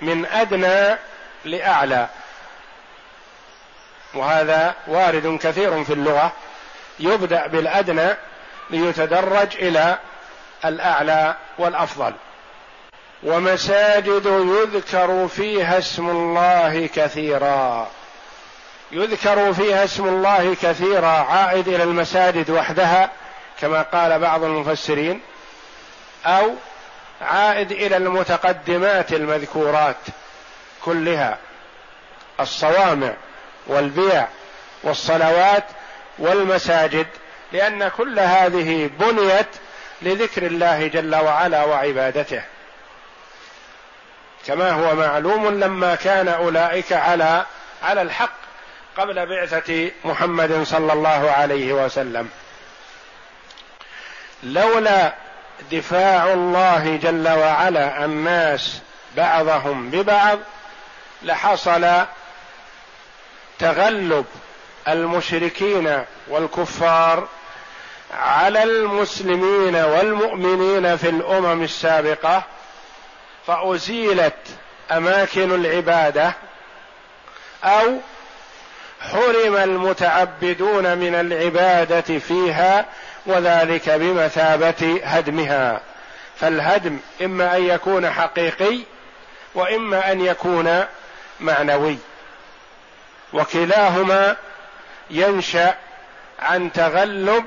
من 0.00 0.26
أدنى 0.26 0.98
لأعلى. 1.44 2.08
وهذا 4.14 4.74
وارد 4.86 5.38
كثير 5.42 5.84
في 5.84 5.92
اللغة. 5.92 6.32
يبدأ 7.00 7.46
بالأدنى 7.46 8.16
ليتدرج 8.70 9.56
إلى 9.56 9.98
الأعلى 10.64 11.36
والأفضل. 11.58 12.14
ومساجد 13.24 14.26
يذكر 14.26 15.28
فيها 15.28 15.78
اسم 15.78 16.10
الله 16.10 16.86
كثيرا. 16.94 17.90
يذكر 18.92 19.52
فيها 19.52 19.84
اسم 19.84 20.08
الله 20.08 20.56
كثيرا. 20.62 21.06
عائد 21.06 21.68
إلى 21.68 21.82
المساجد 21.82 22.50
وحدها 22.50 23.10
كما 23.60 23.82
قال 23.82 24.18
بعض 24.18 24.44
المفسرين 24.44 25.20
أو 26.26 26.54
عائد 27.20 27.72
إلى 27.72 27.96
المتقدمات 27.96 29.12
المذكورات 29.12 29.96
كلها. 30.84 31.38
الصوامع 32.40 33.14
والبيع 33.66 34.28
والصلوات 34.82 35.64
والمساجد 36.18 37.06
لأن 37.52 37.88
كل 37.88 38.18
هذه 38.18 38.90
بنيت 39.00 39.46
لذكر 40.02 40.46
الله 40.46 40.86
جل 40.86 41.14
وعلا 41.14 41.64
وعبادته. 41.64 42.42
كما 44.46 44.70
هو 44.70 44.94
معلوم 44.94 45.60
لما 45.60 45.94
كان 45.94 46.28
أولئك 46.28 46.92
على 46.92 47.46
على 47.82 48.02
الحق 48.02 48.34
قبل 48.96 49.26
بعثة 49.26 49.90
محمد 50.04 50.62
صلى 50.62 50.92
الله 50.92 51.30
عليه 51.30 51.72
وسلم. 51.72 52.28
لولا 54.42 55.14
دفاع 55.72 56.32
الله 56.32 56.96
جل 57.02 57.28
وعلا 57.28 58.04
الناس 58.04 58.80
بعضهم 59.16 59.90
ببعض 59.90 60.38
لحصل 61.22 62.04
تغلب 63.58 64.24
المشركين 64.88 66.04
والكفار 66.28 67.28
على 68.20 68.62
المسلمين 68.62 69.76
والمؤمنين 69.76 70.96
في 70.96 71.08
الأمم 71.08 71.62
السابقة 71.62 72.42
فأزيلت 73.46 74.34
أماكن 74.90 75.54
العبادة 75.54 76.34
أو 77.64 77.98
حرم 79.00 79.56
المتعبدون 79.56 80.98
من 80.98 81.14
العبادة 81.14 82.18
فيها 82.18 82.86
وذلك 83.26 83.90
بمثابة 83.90 85.00
هدمها. 85.04 85.80
فالهدم 86.40 86.98
إما 87.22 87.56
أن 87.56 87.64
يكون 87.64 88.10
حقيقي 88.10 88.78
وإما 89.54 90.12
أن 90.12 90.20
يكون 90.20 90.84
معنوي. 91.40 91.98
وكلاهما 93.32 94.36
ينشأ 95.10 95.74
عن 96.38 96.72
تغلب 96.72 97.44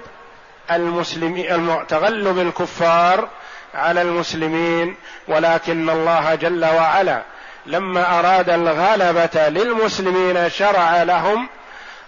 المسلمين 0.72 1.88
تغلب 1.88 2.40
الكفار 2.40 3.30
على 3.78 4.02
المسلمين 4.02 4.96
ولكن 5.28 5.90
الله 5.90 6.36
جل 6.36 6.66
وعلا 6.66 7.22
لما 7.66 8.20
أراد 8.20 8.50
الغلبة 8.50 9.50
للمسلمين 9.50 10.50
شرع 10.50 11.04
لهم 11.04 11.50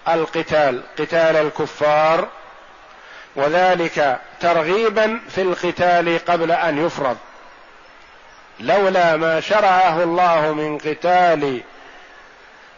القتال 0.08 0.84
قتال 1.00 1.36
الكفار 1.36 2.28
وذلك 3.36 4.20
ترغيبا 4.40 5.20
في 5.30 5.42
القتال 5.42 6.20
قبل 6.26 6.52
أن 6.52 6.86
يفرض. 6.86 7.18
لولا 8.60 9.16
ما 9.16 9.40
شرعه 9.40 10.04
الله 10.04 10.54
من 10.54 10.78
قتال 10.78 11.62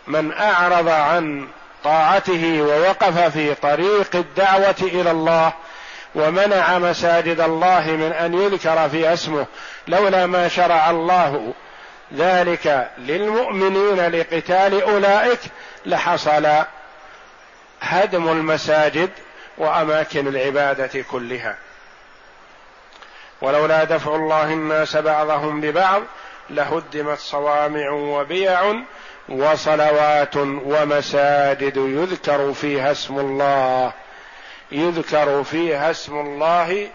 من 0.08 0.34
أعرض 0.34 0.88
عن 0.90 1.48
طاعته 1.84 2.62
ووقف 2.62 3.20
في 3.20 3.56
طريق 3.56 4.16
الدعوة 4.16 4.76
إلى 4.82 5.12
الله 5.12 5.54
ومنع 6.16 6.80
مساجد 6.80 7.40
الله 7.40 7.88
من 7.88 8.12
أن 8.12 8.34
يذكر 8.34 8.90
في 8.90 9.14
اسمه 9.14 9.46
لولا 9.88 10.26
ما 10.26 10.48
شرع 10.48 10.90
الله. 10.90 11.54
ذلك 12.14 12.92
للمؤمنين 12.98 14.08
لقتال 14.08 14.82
أولئك 14.82 15.40
لحصل 15.86 16.48
هدم 17.82 18.28
المساجد 18.30 19.10
وأماكن 19.58 20.28
العبادة 20.28 21.02
كلها. 21.12 21.58
ولولا 23.42 23.84
دفع 23.84 24.16
الله 24.16 24.44
الناس 24.44 24.98
بعضهم 24.98 25.62
ببعض 25.62 26.02
لهدمت 26.50 27.20
صوامع 27.20 27.90
وبيع 27.90 28.82
وصلوات 29.30 30.38
ومساجد 30.38 31.78
يذكر 31.78 32.54
فيها 32.54 32.92
اسم 32.92 33.20
الله. 33.20 33.94
يذكر 34.72 35.44
فيها 35.44 35.92
اسم 35.92 36.20
الله 36.20 36.90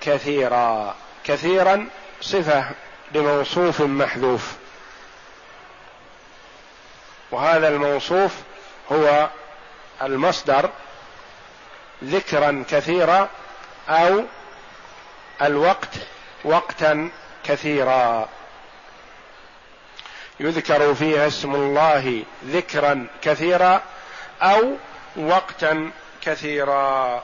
كثيرا. 0.00 0.94
كثيرا 1.24 1.88
صفة 2.20 2.64
لموصوف 3.14 3.80
محذوف. 3.80 4.52
وهذا 7.30 7.68
الموصوف 7.68 8.32
هو 8.92 9.28
المصدر 10.02 10.70
ذكرا 12.04 12.64
كثيرا 12.70 13.28
أو 13.88 14.24
الوقت 15.42 15.94
وقتا 16.44 17.10
كثيرا. 17.44 18.28
يذكر 20.40 20.94
فيها 20.94 21.26
اسم 21.26 21.54
الله 21.54 22.22
ذكرا 22.44 23.06
كثيرا 23.22 23.82
أو 24.42 24.76
وقتا 25.16 25.90
كثيرا. 26.22 27.22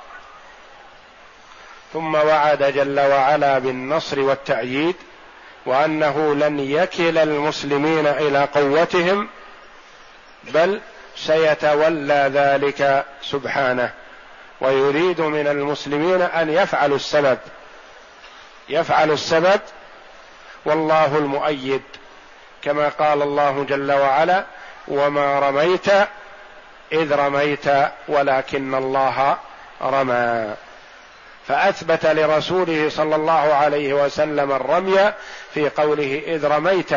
ثم 1.93 2.15
وعد 2.15 2.63
جل 2.63 3.01
وعلا 3.01 3.59
بالنصر 3.59 4.21
والتأييد 4.21 4.97
وأنه 5.67 6.35
لن 6.35 6.61
يكل 6.61 7.19
المسلمين 7.19 8.07
إلى 8.07 8.45
قوتهم 8.45 9.29
بل 10.45 10.81
سيتولى 11.17 12.31
ذلك 12.35 13.05
سبحانه. 13.23 13.91
ويريد 14.61 15.21
من 15.21 15.47
المسلمين 15.47 16.23
أن 16.23 16.51
يفعلوا 16.51 16.97
السبب. 16.97 17.39
يفعلوا 18.69 19.15
السبب 19.15 19.61
والله 20.65 21.19
المؤيد 21.19 21.83
كما 22.63 22.89
قال 22.89 23.23
الله 23.23 23.67
جل 23.69 23.93
وعلا 23.93 24.45
وما 24.89 25.39
رميت 25.39 25.87
إذ 26.93 27.15
رميت 27.15 27.67
ولكن 28.09 28.75
الله 28.75 29.37
رمى. 29.83 30.55
فأثبت 31.49 32.07
لرسوله 32.07 32.89
صلى 32.89 33.17
الله 33.17 33.55
عليه 33.55 34.05
وسلم 34.05 34.53
الرمي 34.53 35.13
في 35.55 35.69
قوله 35.69 36.23
إذ 36.27 36.47
رميت. 36.47 36.91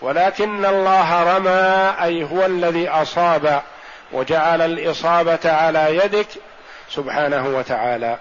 ولكن 0.00 0.64
الله 0.64 1.36
رمى 1.36 1.94
أي 2.02 2.24
هو 2.24 2.46
الذي 2.46 2.88
أصاب 2.88 3.62
وجعل 4.12 4.62
الإصابة 4.62 5.52
على 5.52 5.96
يدك 5.96 6.28
سبحانه 6.90 7.46
وتعالى. 7.46 8.18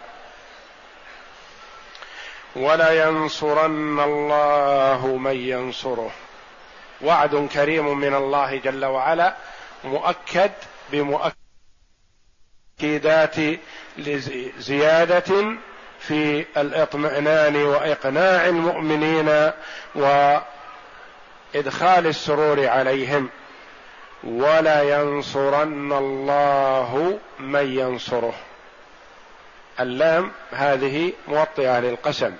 ولينصرن 2.56 4.00
الله 4.00 5.18
من 5.22 5.36
ينصره. 5.36 6.12
وعد 7.02 7.50
كريم 7.54 7.98
من 7.98 8.16
الله 8.16 8.58
جل 8.58 8.86
وعلا. 8.86 9.34
مؤكد 9.84 10.52
بمؤكدات 10.92 11.36
زياده 14.58 15.58
في 16.00 16.46
الإطمئنان 16.58 17.56
وإقناع 17.56 18.48
المؤمنين 18.48 19.52
وإدخال 19.96 22.08
السرور 22.08 22.68
عليهم. 22.68 23.30
ولا 24.24 25.02
ينصرن 25.02 25.94
الله 25.94 27.20
من 27.40 27.80
ينصره. 27.80 28.34
اللام 29.80 30.32
هذه 30.52 31.14
موطئة 31.28 31.80
للقسم 31.80 32.32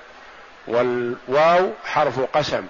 والواو 0.68 1.72
حرف 1.86 2.20
قسم. 2.20 2.68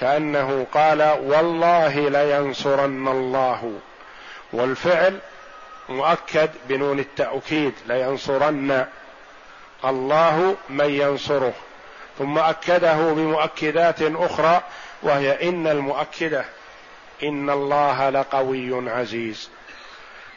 كأنه 0.00 0.66
قال 0.74 1.02
والله 1.02 2.08
لينصرن 2.08 3.08
الله. 3.08 3.72
والفعل 4.52 5.18
مؤكد 5.88 6.50
بنون 6.68 6.98
التأكيد 6.98 7.72
لينصرن 7.86 8.86
الله 9.84 10.56
من 10.68 10.90
ينصره. 10.90 11.52
ثم 12.18 12.38
أكده 12.38 13.12
بمؤكدات 13.12 14.02
أخرى 14.02 14.62
وهي 15.02 15.48
إن 15.48 15.66
المؤكدة 15.66 16.44
إن 17.22 17.50
الله 17.50 18.10
لقوي 18.10 18.90
عزيز. 18.90 19.50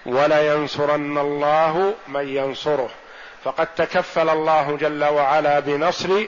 ولينصرن 0.06 1.18
الله 1.18 1.94
من 2.08 2.28
ينصره. 2.28 2.90
فقد 3.44 3.68
تكفل 3.76 4.30
الله 4.30 4.78
جل 4.78 5.04
وعلا 5.04 5.60
بنصر 5.60 6.26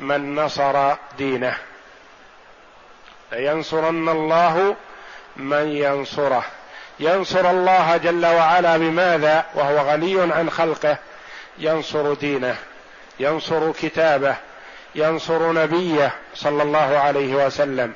من 0.00 0.34
نصر 0.34 0.94
دينه. 1.18 1.67
لينصرن 3.32 4.08
الله 4.08 4.76
من 5.36 5.68
ينصره. 5.68 6.44
ينصر 7.00 7.50
الله 7.50 7.96
جل 7.96 8.26
وعلا 8.26 8.76
بماذا؟ 8.76 9.44
وهو 9.54 9.78
غني 9.78 10.32
عن 10.32 10.50
خلقه. 10.50 10.98
ينصر 11.58 12.14
دينه. 12.14 12.56
ينصر 13.20 13.72
كتابه. 13.72 14.36
ينصر 14.94 15.52
نبيه 15.52 16.14
صلى 16.34 16.62
الله 16.62 16.98
عليه 16.98 17.46
وسلم. 17.46 17.92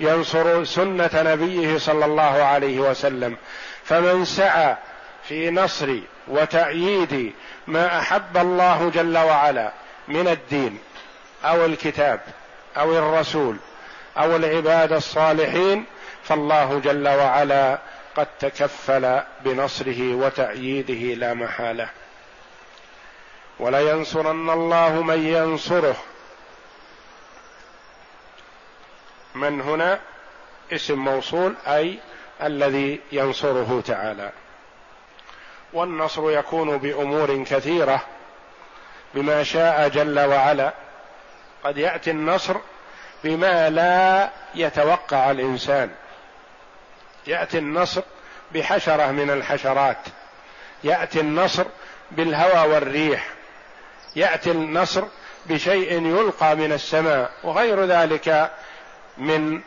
ينصر 0.00 0.64
سنة 0.64 1.10
نبيه 1.14 1.78
صلى 1.78 2.04
الله 2.04 2.42
عليه 2.42 2.80
وسلم. 2.80 3.36
فمن 3.84 4.24
سعى 4.24 4.76
في 5.28 5.50
نصر 5.50 5.98
وتأييد 6.28 7.32
ما 7.66 7.98
أحب 7.98 8.36
الله 8.36 8.90
جل 8.94 9.18
وعلا 9.18 9.72
من 10.08 10.28
الدين 10.28 10.78
أو 11.44 11.64
الكتاب 11.64 12.20
أو 12.76 12.98
الرسول 12.98 13.56
أو 14.18 14.36
العباد 14.36 14.92
الصالحين 14.92 15.84
فالله 16.22 16.78
جل 16.78 17.08
وعلا 17.08 17.78
قد 18.16 18.26
تكفل 18.40 19.20
بنصره 19.40 20.14
وتأييده 20.14 21.14
لا 21.14 21.34
محالة. 21.34 21.88
ولينصرن 23.58 24.50
الله 24.50 25.02
من 25.02 25.26
ينصره. 25.26 25.96
من 29.34 29.60
هنا؟ 29.60 30.00
اسم 30.72 30.98
موصول 30.98 31.54
أي 31.66 31.98
الذي 32.42 33.00
ينصره 33.12 33.82
تعالى. 33.86 34.32
والنصر 35.72 36.30
يكون 36.30 36.78
بأمور 36.78 37.44
كثيرة. 37.44 38.00
بما 39.14 39.42
شاء 39.42 39.88
جل 39.88 40.20
وعلا. 40.20 40.72
قد 41.64 41.78
يأتي 41.78 42.10
النصر 42.10 42.56
بما 43.24 43.70
لا 43.70 44.30
يتوقع 44.54 45.30
الإنسان. 45.30 45.90
يأتي 47.26 47.58
النصر 47.58 48.02
بحشرة 48.54 49.10
من 49.10 49.30
الحشرات. 49.30 49.98
يأتي 50.84 51.20
النصر 51.20 51.64
بالهوى 52.10 52.74
والريح. 52.74 53.28
يأتي 54.16 54.50
النصر 54.50 55.04
بشيء 55.46 56.06
يلقى 56.06 56.56
من 56.56 56.72
السماء 56.72 57.30
وغير 57.44 57.84
ذلك 57.84 58.50
من 59.18 59.60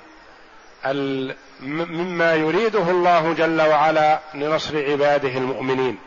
مما 1.62 2.36
يريده 2.36 2.89
الله 2.91 3.34
جل 3.34 3.62
وعلا 3.62 4.20
لنصر 4.34 4.91
عباده 4.91 5.30
المؤمنين. 5.30 5.98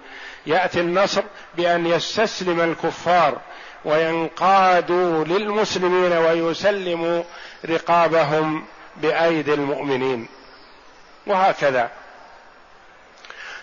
يأتي 0.46 0.80
النصر 0.80 1.22
بأن 1.56 1.86
يستسلم 1.86 2.60
الكفار 2.60 3.38
وينقادوا 3.88 5.24
للمسلمين 5.24 6.12
ويسلموا 6.12 7.22
رقابهم 7.64 8.64
بأيدي 8.96 9.54
المؤمنين. 9.54 10.28
وهكذا. 11.26 11.90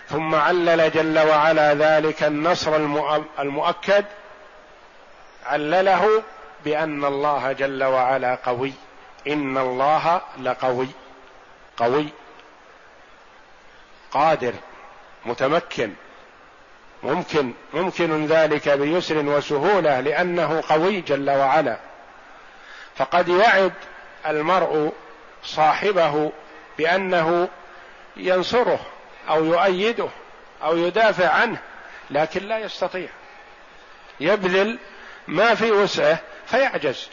ثم 0.08 0.34
علل 0.34 0.90
جل 0.90 1.18
وعلا 1.18 1.74
ذلك 1.74 2.22
النصر 2.22 2.76
المؤكد. 3.38 4.04
علله 5.46 6.22
بأن 6.64 7.04
الله 7.04 7.52
جل 7.52 7.84
وعلا 7.84 8.34
قوي. 8.34 8.72
إن 9.26 9.58
الله 9.58 10.20
لقوي. 10.42 10.88
قوي. 11.76 12.08
قادر. 14.10 14.52
متمكن. 15.26 15.92
ممكن 17.02 17.52
ممكن 17.74 18.26
ذلك 18.26 18.68
بيسر 18.68 19.18
وسهولة 19.18 20.00
لأنه 20.00 20.62
قوي 20.68 21.00
جل 21.00 21.30
وعلا. 21.30 21.78
فقد 22.96 23.28
يعد 23.28 23.72
المرء 24.26 24.92
صاحبه 25.44 26.32
بأنه 26.78 27.48
ينصره 28.16 28.80
أو 29.28 29.44
يؤيده 29.44 30.08
أو 30.62 30.76
يدافع 30.76 31.28
عنه 31.28 31.58
لكن 32.10 32.42
لا 32.42 32.58
يستطيع. 32.58 33.08
يبذل 34.20 34.78
ما 35.28 35.54
في 35.54 35.70
وسعه 35.70 36.18
فيعجز. 36.46 37.08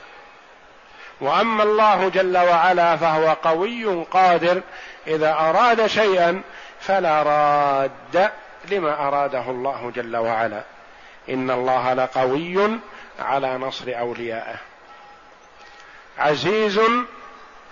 وأما 1.22 1.64
الله 1.64 2.10
جل 2.10 2.38
وعلا 2.38 2.98
فهو 2.98 3.34
قوي 3.44 4.04
قادر 4.04 4.62
إذا 5.08 5.34
أراد 5.34 5.88
شيئا 5.88 6.42
فلا 6.80 7.24
راد. 7.24 8.32
لما 8.72 9.08
أراده 9.08 9.50
الله 9.50 9.92
جل 9.96 10.18
وعلا. 10.18 10.64
إن 11.30 11.52
الله 11.52 11.94
لقوي 11.94 12.80
على 13.20 13.58
نصر 13.58 13.86
أوليائه. 14.00 14.56
عزيز 16.18 16.82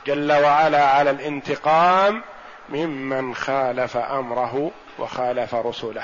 جل 0.06 0.32
وعلا 0.32 0.86
على 0.86 1.10
الانتقام 1.10 2.24
ممن 2.70 3.36
خالف 3.36 3.98
أمره 3.98 4.72
وخالف 5.00 5.56
رسله. 5.56 6.04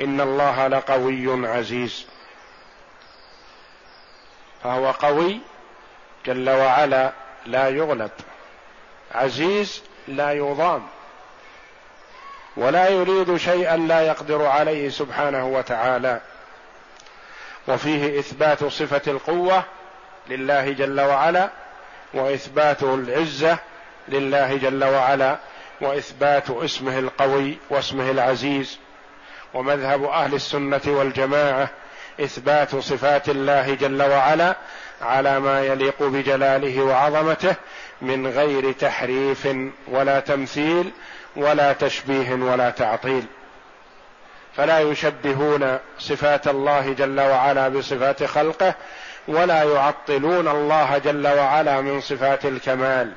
إن 0.00 0.20
الله 0.20 0.66
لقوي 0.66 1.48
عزيز. 1.48 2.06
فهو 4.64 4.90
قوي 4.90 5.40
جل 6.26 6.50
وعلا 6.50 7.12
لا 7.46 7.68
يغلب 7.68 8.10
عزيز 9.14 9.82
لا 10.08 10.32
يضام. 10.32 10.86
ولا 12.56 12.88
يريد 12.88 13.36
شيئا 13.36 13.76
لا 13.76 14.00
يقدر 14.00 14.46
عليه 14.46 14.88
سبحانه 14.88 15.46
وتعالى. 15.46 16.20
وفيه 17.68 18.18
إثبات 18.18 18.64
صفة 18.64 19.02
القوة 19.06 19.64
لله 20.28 20.72
جل 20.72 21.00
وعلا 21.00 21.50
وإثبات 22.14 22.82
العزة 22.82 23.58
لله 24.08 24.56
جل 24.56 24.84
وعلا 24.84 25.36
وإثبات 25.80 26.50
اسمه 26.50 26.98
القوي 26.98 27.58
واسمه 27.70 28.10
العزيز. 28.10 28.78
ومذهب 29.54 30.04
أهل 30.04 30.34
السنة 30.34 30.80
والجماعة 30.86 31.68
إثبات 32.20 32.76
صفات 32.76 33.28
الله 33.28 33.74
جل 33.74 34.02
وعلا 34.02 34.56
على 35.02 35.40
ما 35.40 35.64
يليق 35.64 36.02
بجلاله 36.02 36.82
وعظمته 36.82 37.54
من 38.02 38.26
غير 38.26 38.72
تحريف 38.72 39.48
ولا 39.88 40.20
تمثيل 40.20 40.92
ولا 41.36 41.72
تشبيه 41.72 42.32
ولا 42.34 42.70
تعطيل. 42.70 43.24
فلا 44.56 44.78
يشبهون 44.80 45.78
صفات 45.98 46.48
الله 46.48 46.92
جل 46.92 47.20
وعلا 47.20 47.68
بصفات 47.68 48.24
خلقه 48.24 48.74
ولا 49.28 49.62
يعطلون 49.62 50.48
الله 50.48 50.98
جل 50.98 51.26
وعلا 51.28 51.80
من 51.80 52.00
صفات 52.00 52.46
الكمال 52.46 53.12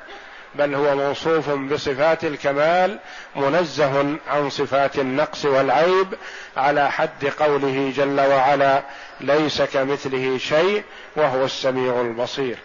بل 0.54 0.74
هو 0.74 0.96
موصوف 0.96 1.50
بصفات 1.50 2.24
الكمال 2.24 2.98
منزه 3.36 4.16
عن 4.28 4.50
صفات 4.50 4.98
النقص 4.98 5.44
والعيب 5.44 6.14
على 6.56 6.90
حد 6.90 7.26
قوله 7.38 7.92
جل 7.96 8.20
وعلا 8.20 8.82
ليس 9.20 9.62
كمثله 9.62 10.38
شيء 10.38 10.82
وهو 11.16 11.44
السميع 11.44 12.00
البصير 12.00 12.58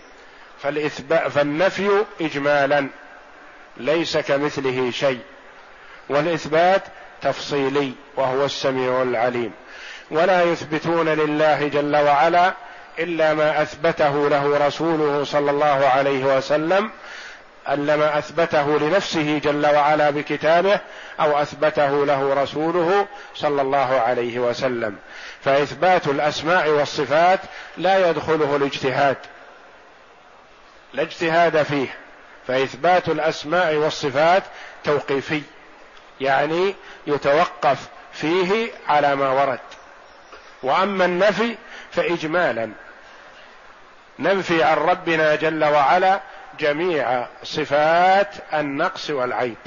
فالإثبات 0.61 1.27
فالنفي 1.27 1.89
إجمالا 2.21 2.87
ليس 3.77 4.17
كمثله 4.17 4.91
شيء 4.91 5.19
والإثبات 6.12 6.84
تفصيلي 7.21 7.91
وهو 8.17 8.45
السميع 8.45 9.02
العليم. 9.02 9.52
ولا 10.12 10.43
يثبتون 10.43 11.10
لله 11.10 11.67
جل 11.67 11.95
وعلا 11.95 12.54
إلا 13.00 13.34
ما 13.34 13.62
أثبته 13.62 14.30
له 14.30 14.67
رسوله 14.67 15.24
صلى 15.24 15.52
الله 15.52 15.88
عليه 15.88 16.38
وسلم 16.38 16.91
أن 17.69 17.93
ما 17.93 18.17
أثبته 18.17 18.80
لنفسه 18.80 19.38
جل 19.43 19.65
وعلا 19.65 20.10
بكتابه 20.10 20.80
أو 21.19 21.41
أثبته 21.41 22.06
له 22.06 22.43
رسوله 22.43 23.08
صلى 23.36 23.62
الله 23.62 24.00
عليه 24.00 24.39
وسلم. 24.39 24.95
فإثبات 25.43 26.08
الأسماء 26.08 26.69
والصفات 26.69 27.39
لا 27.78 28.10
يدخله 28.10 28.56
الاجتهاد 28.56 29.17
لا 30.93 31.02
اجتهاد 31.02 31.63
فيه. 31.63 31.88
فإثبات 32.47 33.10
الأسماء 33.10 33.76
والصفات 33.76 34.43
توقيفي. 34.84 35.41
يعني 36.21 36.75
يتوقف 37.07 37.89
فيه 38.13 38.71
على 38.88 39.15
ما 39.15 39.29
ورد. 39.29 39.60
وأما 40.63 41.05
النفي 41.05 41.55
فاجمالا. 41.91 42.71
ننفي 44.19 44.63
عن 44.63 44.77
ربنا 44.77 45.36
جل 45.36 45.63
وعلا 45.63 46.21
جميع 46.60 47.27
صفات 47.43 48.36
النقص 48.53 49.10
والعيب. 49.10 49.57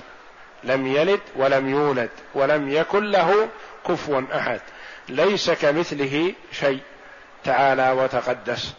لم 0.65 0.87
يلد 0.87 1.21
ولم 1.37 1.69
يولد 1.69 2.11
ولم 2.35 2.69
يكن 2.69 3.05
له 3.05 3.49
كفوا 3.89 4.23
أحد. 4.35 4.61
ليس 5.09 5.51
كمثله 5.51 6.35
شيء. 6.53 6.81
تعالى 7.45 7.91
وتقدس. 7.91 8.75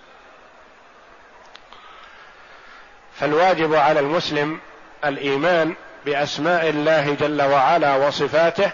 فالواجب 3.16 3.74
على 3.76 4.00
المسلم 4.00 4.60
الإيمان 5.06 5.76
بأسماء 6.06 6.70
الله 6.70 7.14
جل 7.14 7.42
وعلا 7.42 7.96
وصفاته 7.96 8.72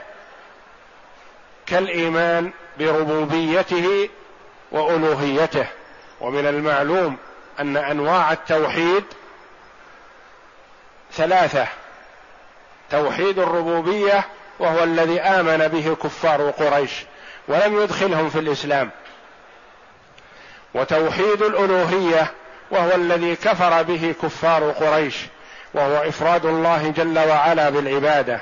كالإيمان 1.65 2.51
بربوبيته 2.79 4.09
وألوهيته. 4.71 5.67
ومن 6.21 6.47
المعلوم 6.47 7.17
أن 7.59 7.77
أنواع 7.77 8.31
التوحيد 8.31 9.03
ثلاثة 11.13 11.67
توحيد 12.91 13.39
الربوبية 13.39 14.23
وهو 14.59 14.83
الذي 14.83 15.21
آمن 15.21 15.67
به 15.67 15.95
كفار 16.03 16.49
قريش 16.49 16.91
ولم 17.47 17.81
يدخلهم 17.81 18.29
في 18.29 18.39
الإسلام. 18.39 18.91
وتوحيد 20.73 21.41
الألوهية 21.41 22.31
وهو 22.71 22.95
الذي 22.95 23.35
كفر 23.35 23.83
به 23.83 24.15
كفار 24.21 24.71
قريش 24.71 25.15
وهو 25.73 25.97
إفراد 26.09 26.45
الله 26.45 26.93
جل 26.97 27.19
وعلا 27.19 27.69
بالعبادة 27.69 28.41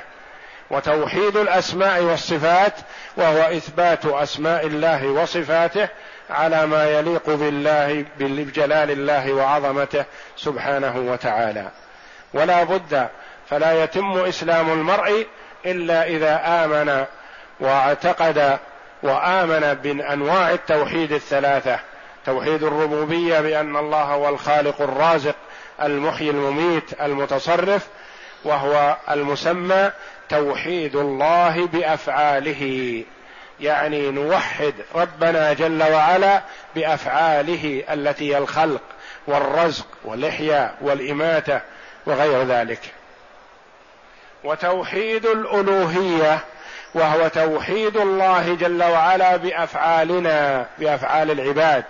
وتوحيد 0.70 1.36
الأسماء 1.36 2.02
والصفات 2.02 2.72
وهو 3.16 3.38
إثبات 3.38 4.06
أسماء 4.06 4.66
الله 4.66 5.06
وصفاته 5.06 5.88
على 6.30 6.66
ما 6.66 6.84
يليق 6.98 7.30
بالله 7.30 8.04
بجلال 8.18 8.90
الله 8.90 9.32
وعظمته 9.32 10.04
سبحانه 10.36 10.96
وتعالى. 10.96 11.68
ولا 12.34 12.64
بد 12.64 13.08
فلا 13.50 13.84
يتم 13.84 14.18
إسلام 14.18 14.72
المرء 14.72 15.26
إلا 15.66 16.06
إذا 16.06 16.64
آمن 16.64 17.04
واعتقد 17.60 18.58
وآمن 19.02 19.74
بأنواع 19.74 20.50
التوحيد 20.50 21.12
الثلاثة. 21.12 21.78
توحيد 22.26 22.62
الربوبية 22.62 23.40
بأن 23.40 23.76
الله 23.76 24.02
هو 24.02 24.28
الخالق 24.28 24.82
الرازق 24.82 25.34
المحيي 25.82 26.30
المميت 26.30 27.00
المتصرف 27.00 27.86
وهو 28.44 28.96
المسمى 29.10 29.90
توحيد 30.28 30.96
الله 30.96 31.66
بأفعاله. 31.66 33.04
يعني 33.60 34.10
نوحد 34.10 34.74
ربنا 34.94 35.52
جل 35.52 35.82
وعلا 35.82 36.42
بأفعاله 36.74 37.84
التي 37.90 38.32
هي 38.32 38.38
الخلق 38.38 38.82
والرزق 39.26 39.86
والاحياء 40.04 40.74
والإماتة 40.80 41.60
وغير 42.06 42.44
ذلك. 42.44 42.80
وتوحيد 44.44 45.26
الألوهية 45.26 46.38
وهو 46.94 47.28
توحيد 47.28 47.96
الله 47.96 48.54
جل 48.54 48.82
وعلا 48.82 49.36
بأفعالنا 49.36 50.66
بأفعال 50.78 51.30
العباد. 51.30 51.84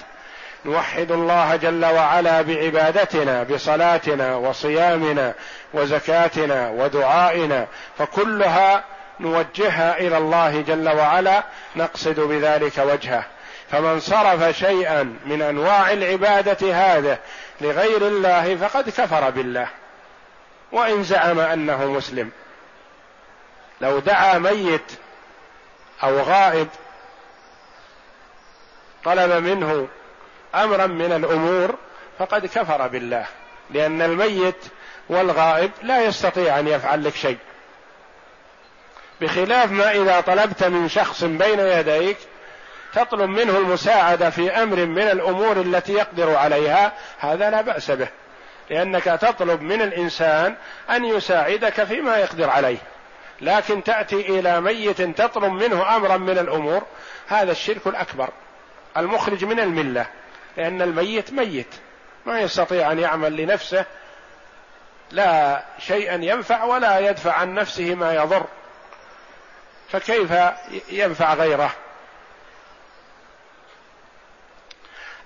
نوحد 0.64 1.12
الله 1.12 1.56
جل 1.56 1.84
وعلا 1.84 2.42
بعبادتنا 2.42 3.42
بصلاتنا 3.42 4.36
وصيامنا 4.36 5.34
وزكاتنا 5.74 6.70
ودعائنا 6.70 7.66
فكلها 7.98 8.84
نوجهها 9.20 9.98
إلى 9.98 10.18
الله 10.18 10.60
جل 10.60 10.88
وعلا 10.88 11.42
نقصد 11.76 12.20
بذلك 12.20 12.78
وجهه. 12.78 13.24
فمن 13.70 14.00
صرف 14.00 14.56
شيئا 14.58 15.16
من 15.26 15.42
أنواع 15.42 15.92
العبادة 15.92 16.74
هذه 16.74 17.18
لغير 17.60 18.06
الله 18.06 18.56
فقد 18.56 18.90
كفر 18.90 19.30
بالله. 19.30 19.68
وإن 20.72 21.02
زعم 21.02 21.40
أنه 21.40 21.84
مسلم 21.84 22.30
لو 23.80 23.98
دعا 23.98 24.38
ميت 24.38 24.92
أو 26.02 26.20
غائب 26.20 26.68
طلب 29.04 29.30
منه 29.32 29.88
أمرا 30.54 30.86
من 30.86 31.12
الأمور 31.12 31.74
فقد 32.18 32.46
كفر 32.46 32.88
بالله 32.88 33.26
لأن 33.70 34.02
الميت 34.02 34.64
والغائب 35.08 35.70
لا 35.82 36.04
يستطيع 36.04 36.58
أن 36.58 36.68
يفعل 36.68 37.04
لك 37.04 37.14
شيء. 37.14 37.38
بخلاف 39.20 39.70
ما 39.70 39.90
إذا 39.90 40.20
طلبت 40.20 40.64
من 40.64 40.88
شخص 40.88 41.24
بين 41.24 41.58
يديك 41.60 42.16
تطلب 42.94 43.28
منه 43.30 43.58
المساعدة 43.58 44.30
في 44.30 44.50
أمر 44.50 44.86
من 44.86 45.02
الأمور 45.02 45.60
التي 45.60 45.92
يقدر 45.92 46.36
عليها 46.36 46.92
هذا 47.18 47.50
لا 47.50 47.60
بأس 47.60 47.90
به 47.90 48.08
لأنك 48.70 49.04
تطلب 49.04 49.62
من 49.62 49.82
الإنسان 49.82 50.54
أن 50.90 51.04
يساعدك 51.04 51.84
فيما 51.84 52.16
يقدر 52.16 52.50
عليه. 52.50 52.78
لكن 53.40 53.84
تأتي 53.84 54.38
إلى 54.38 54.60
ميت 54.60 55.02
تطلب 55.02 55.52
منه 55.52 55.96
أمرا 55.96 56.16
من 56.16 56.38
الأمور 56.38 56.82
هذا 57.28 57.52
الشرك 57.52 57.86
الأكبر 57.86 58.28
المخرج 58.96 59.44
من 59.44 59.60
الملة. 59.60 60.06
لأن 60.56 60.82
الميت 60.82 61.32
ميت. 61.32 61.74
ما 62.26 62.40
يستطيع 62.40 62.92
أن 62.92 62.98
يعمل 62.98 63.36
لنفسه. 63.36 63.84
لا 65.10 65.62
شيئا 65.78 66.14
ينفع 66.14 66.64
ولا 66.64 66.98
يدفع 66.98 67.32
عن 67.32 67.54
نفسه 67.54 67.94
ما 67.94 68.14
يضر. 68.14 68.44
فكيف 69.90 70.32
ينفع 70.90 71.34
غيره؟ 71.34 71.70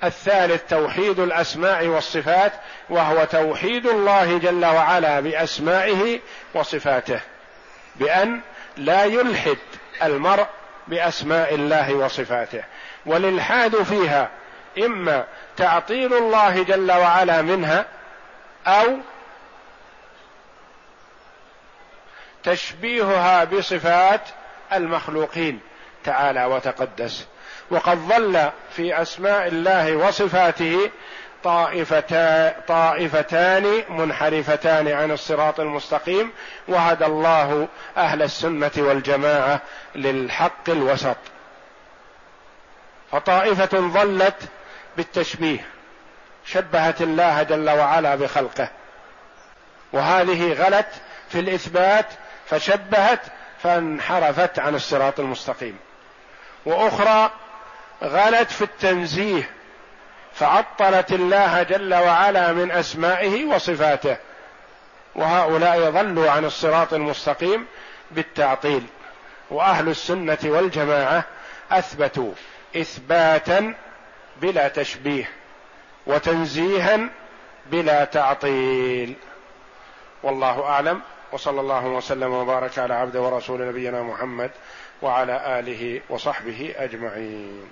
الثالث 0.05 0.63
توحيد 0.71 1.19
الأسماء 1.19 1.87
والصفات 1.87 2.53
وهو 2.91 3.25
توحيد 3.25 3.87
الله 3.87 4.39
جل 4.39 4.65
وعلا 4.65 5.21
بأسمائه 5.21 6.21
وصفاته. 6.55 7.21
بأن 7.97 8.41
لا 8.77 9.05
يلحد 9.05 9.59
المرء 10.03 10.47
بأسماء 10.89 11.55
الله 11.55 11.95
وصفاته. 11.95 12.65
والإلحاد 13.07 13.83
فيها 13.83 14.31
إما 14.79 15.25
تعطيل 15.57 16.15
الله 16.15 16.63
جل 16.63 16.93
وعلا 16.93 17.43
منها 17.43 17.87
أو 18.67 18.99
تشبيهها 22.43 23.45
بصفات 23.45 24.21
المخلوقين 24.73 25.61
تعالى 26.05 26.45
وتقدس. 26.45 27.27
وقد 27.71 27.99
ظل 27.99 28.51
في 28.77 29.03
أسماء 29.03 29.49
الله 29.49 29.97
وصفاته 29.97 30.91
طائفتا 31.45 32.51
طائفتان 32.69 33.83
منحرفتان 33.89 34.89
عن 34.89 35.11
الصراط 35.11 35.61
المستقيم 35.61 36.33
وهدى 36.69 37.07
الله 37.07 37.69
أهل 37.97 38.23
السنة 38.23 38.71
والجماعة 38.77 39.61
للحق 39.95 40.71
الوسط. 40.71 41.17
فطائفة 43.13 43.81
ظلت 43.81 44.49
بالتشبيه 44.97 45.67
شبهت 46.47 47.03
الله 47.03 47.43
جل 47.43 47.71
وعلا 47.71 48.15
بخلقه. 48.15 48.69
وهذه 49.93 50.53
غلت 50.53 50.89
في 51.29 51.41
الإثبات 51.41 52.07
فشبهت 52.47 53.21
فانحرفت 53.63 54.59
عن 54.59 54.75
الصراط 54.75 55.21
المستقيم. 55.21 55.79
وأخرى 56.67 57.31
غلت 58.03 58.51
في 58.51 58.63
التنزيه 58.63 59.51
فعطلت 60.35 61.13
الله 61.13 61.63
جل 61.63 61.95
وعلا 61.95 62.53
من 62.53 62.71
أسمائه 62.71 63.45
وصفاته. 63.45 64.17
وهؤلاء 65.15 65.91
ضلوا 65.91 66.31
عن 66.31 66.45
الصراط 66.45 66.95
المستقيم 66.95 67.67
بالتعطيل. 68.11 68.87
وأهل 69.51 69.89
السنة 69.89 70.39
والجماعة 70.45 71.25
أثبتوا 71.71 72.33
إثباتا 72.77 73.75
بلا 74.43 74.69
تشبيه 74.69 75.31
وتنزيها 76.07 77.09
بلا 77.71 78.05
تعطيل. 78.05 79.15
والله 80.23 80.65
أعلم. 80.65 81.01
وصلى 81.33 81.61
الله 81.61 81.87
وسلم 81.87 82.33
وبارك 82.33 82.79
على 82.79 82.95
عبد 82.95 83.17
ورسول 83.17 83.69
نبينا 83.69 84.03
محمد 84.03 84.51
وعلى 85.03 85.59
آله 85.59 86.01
وصحبه 86.09 86.75
أجمعين. 86.77 87.71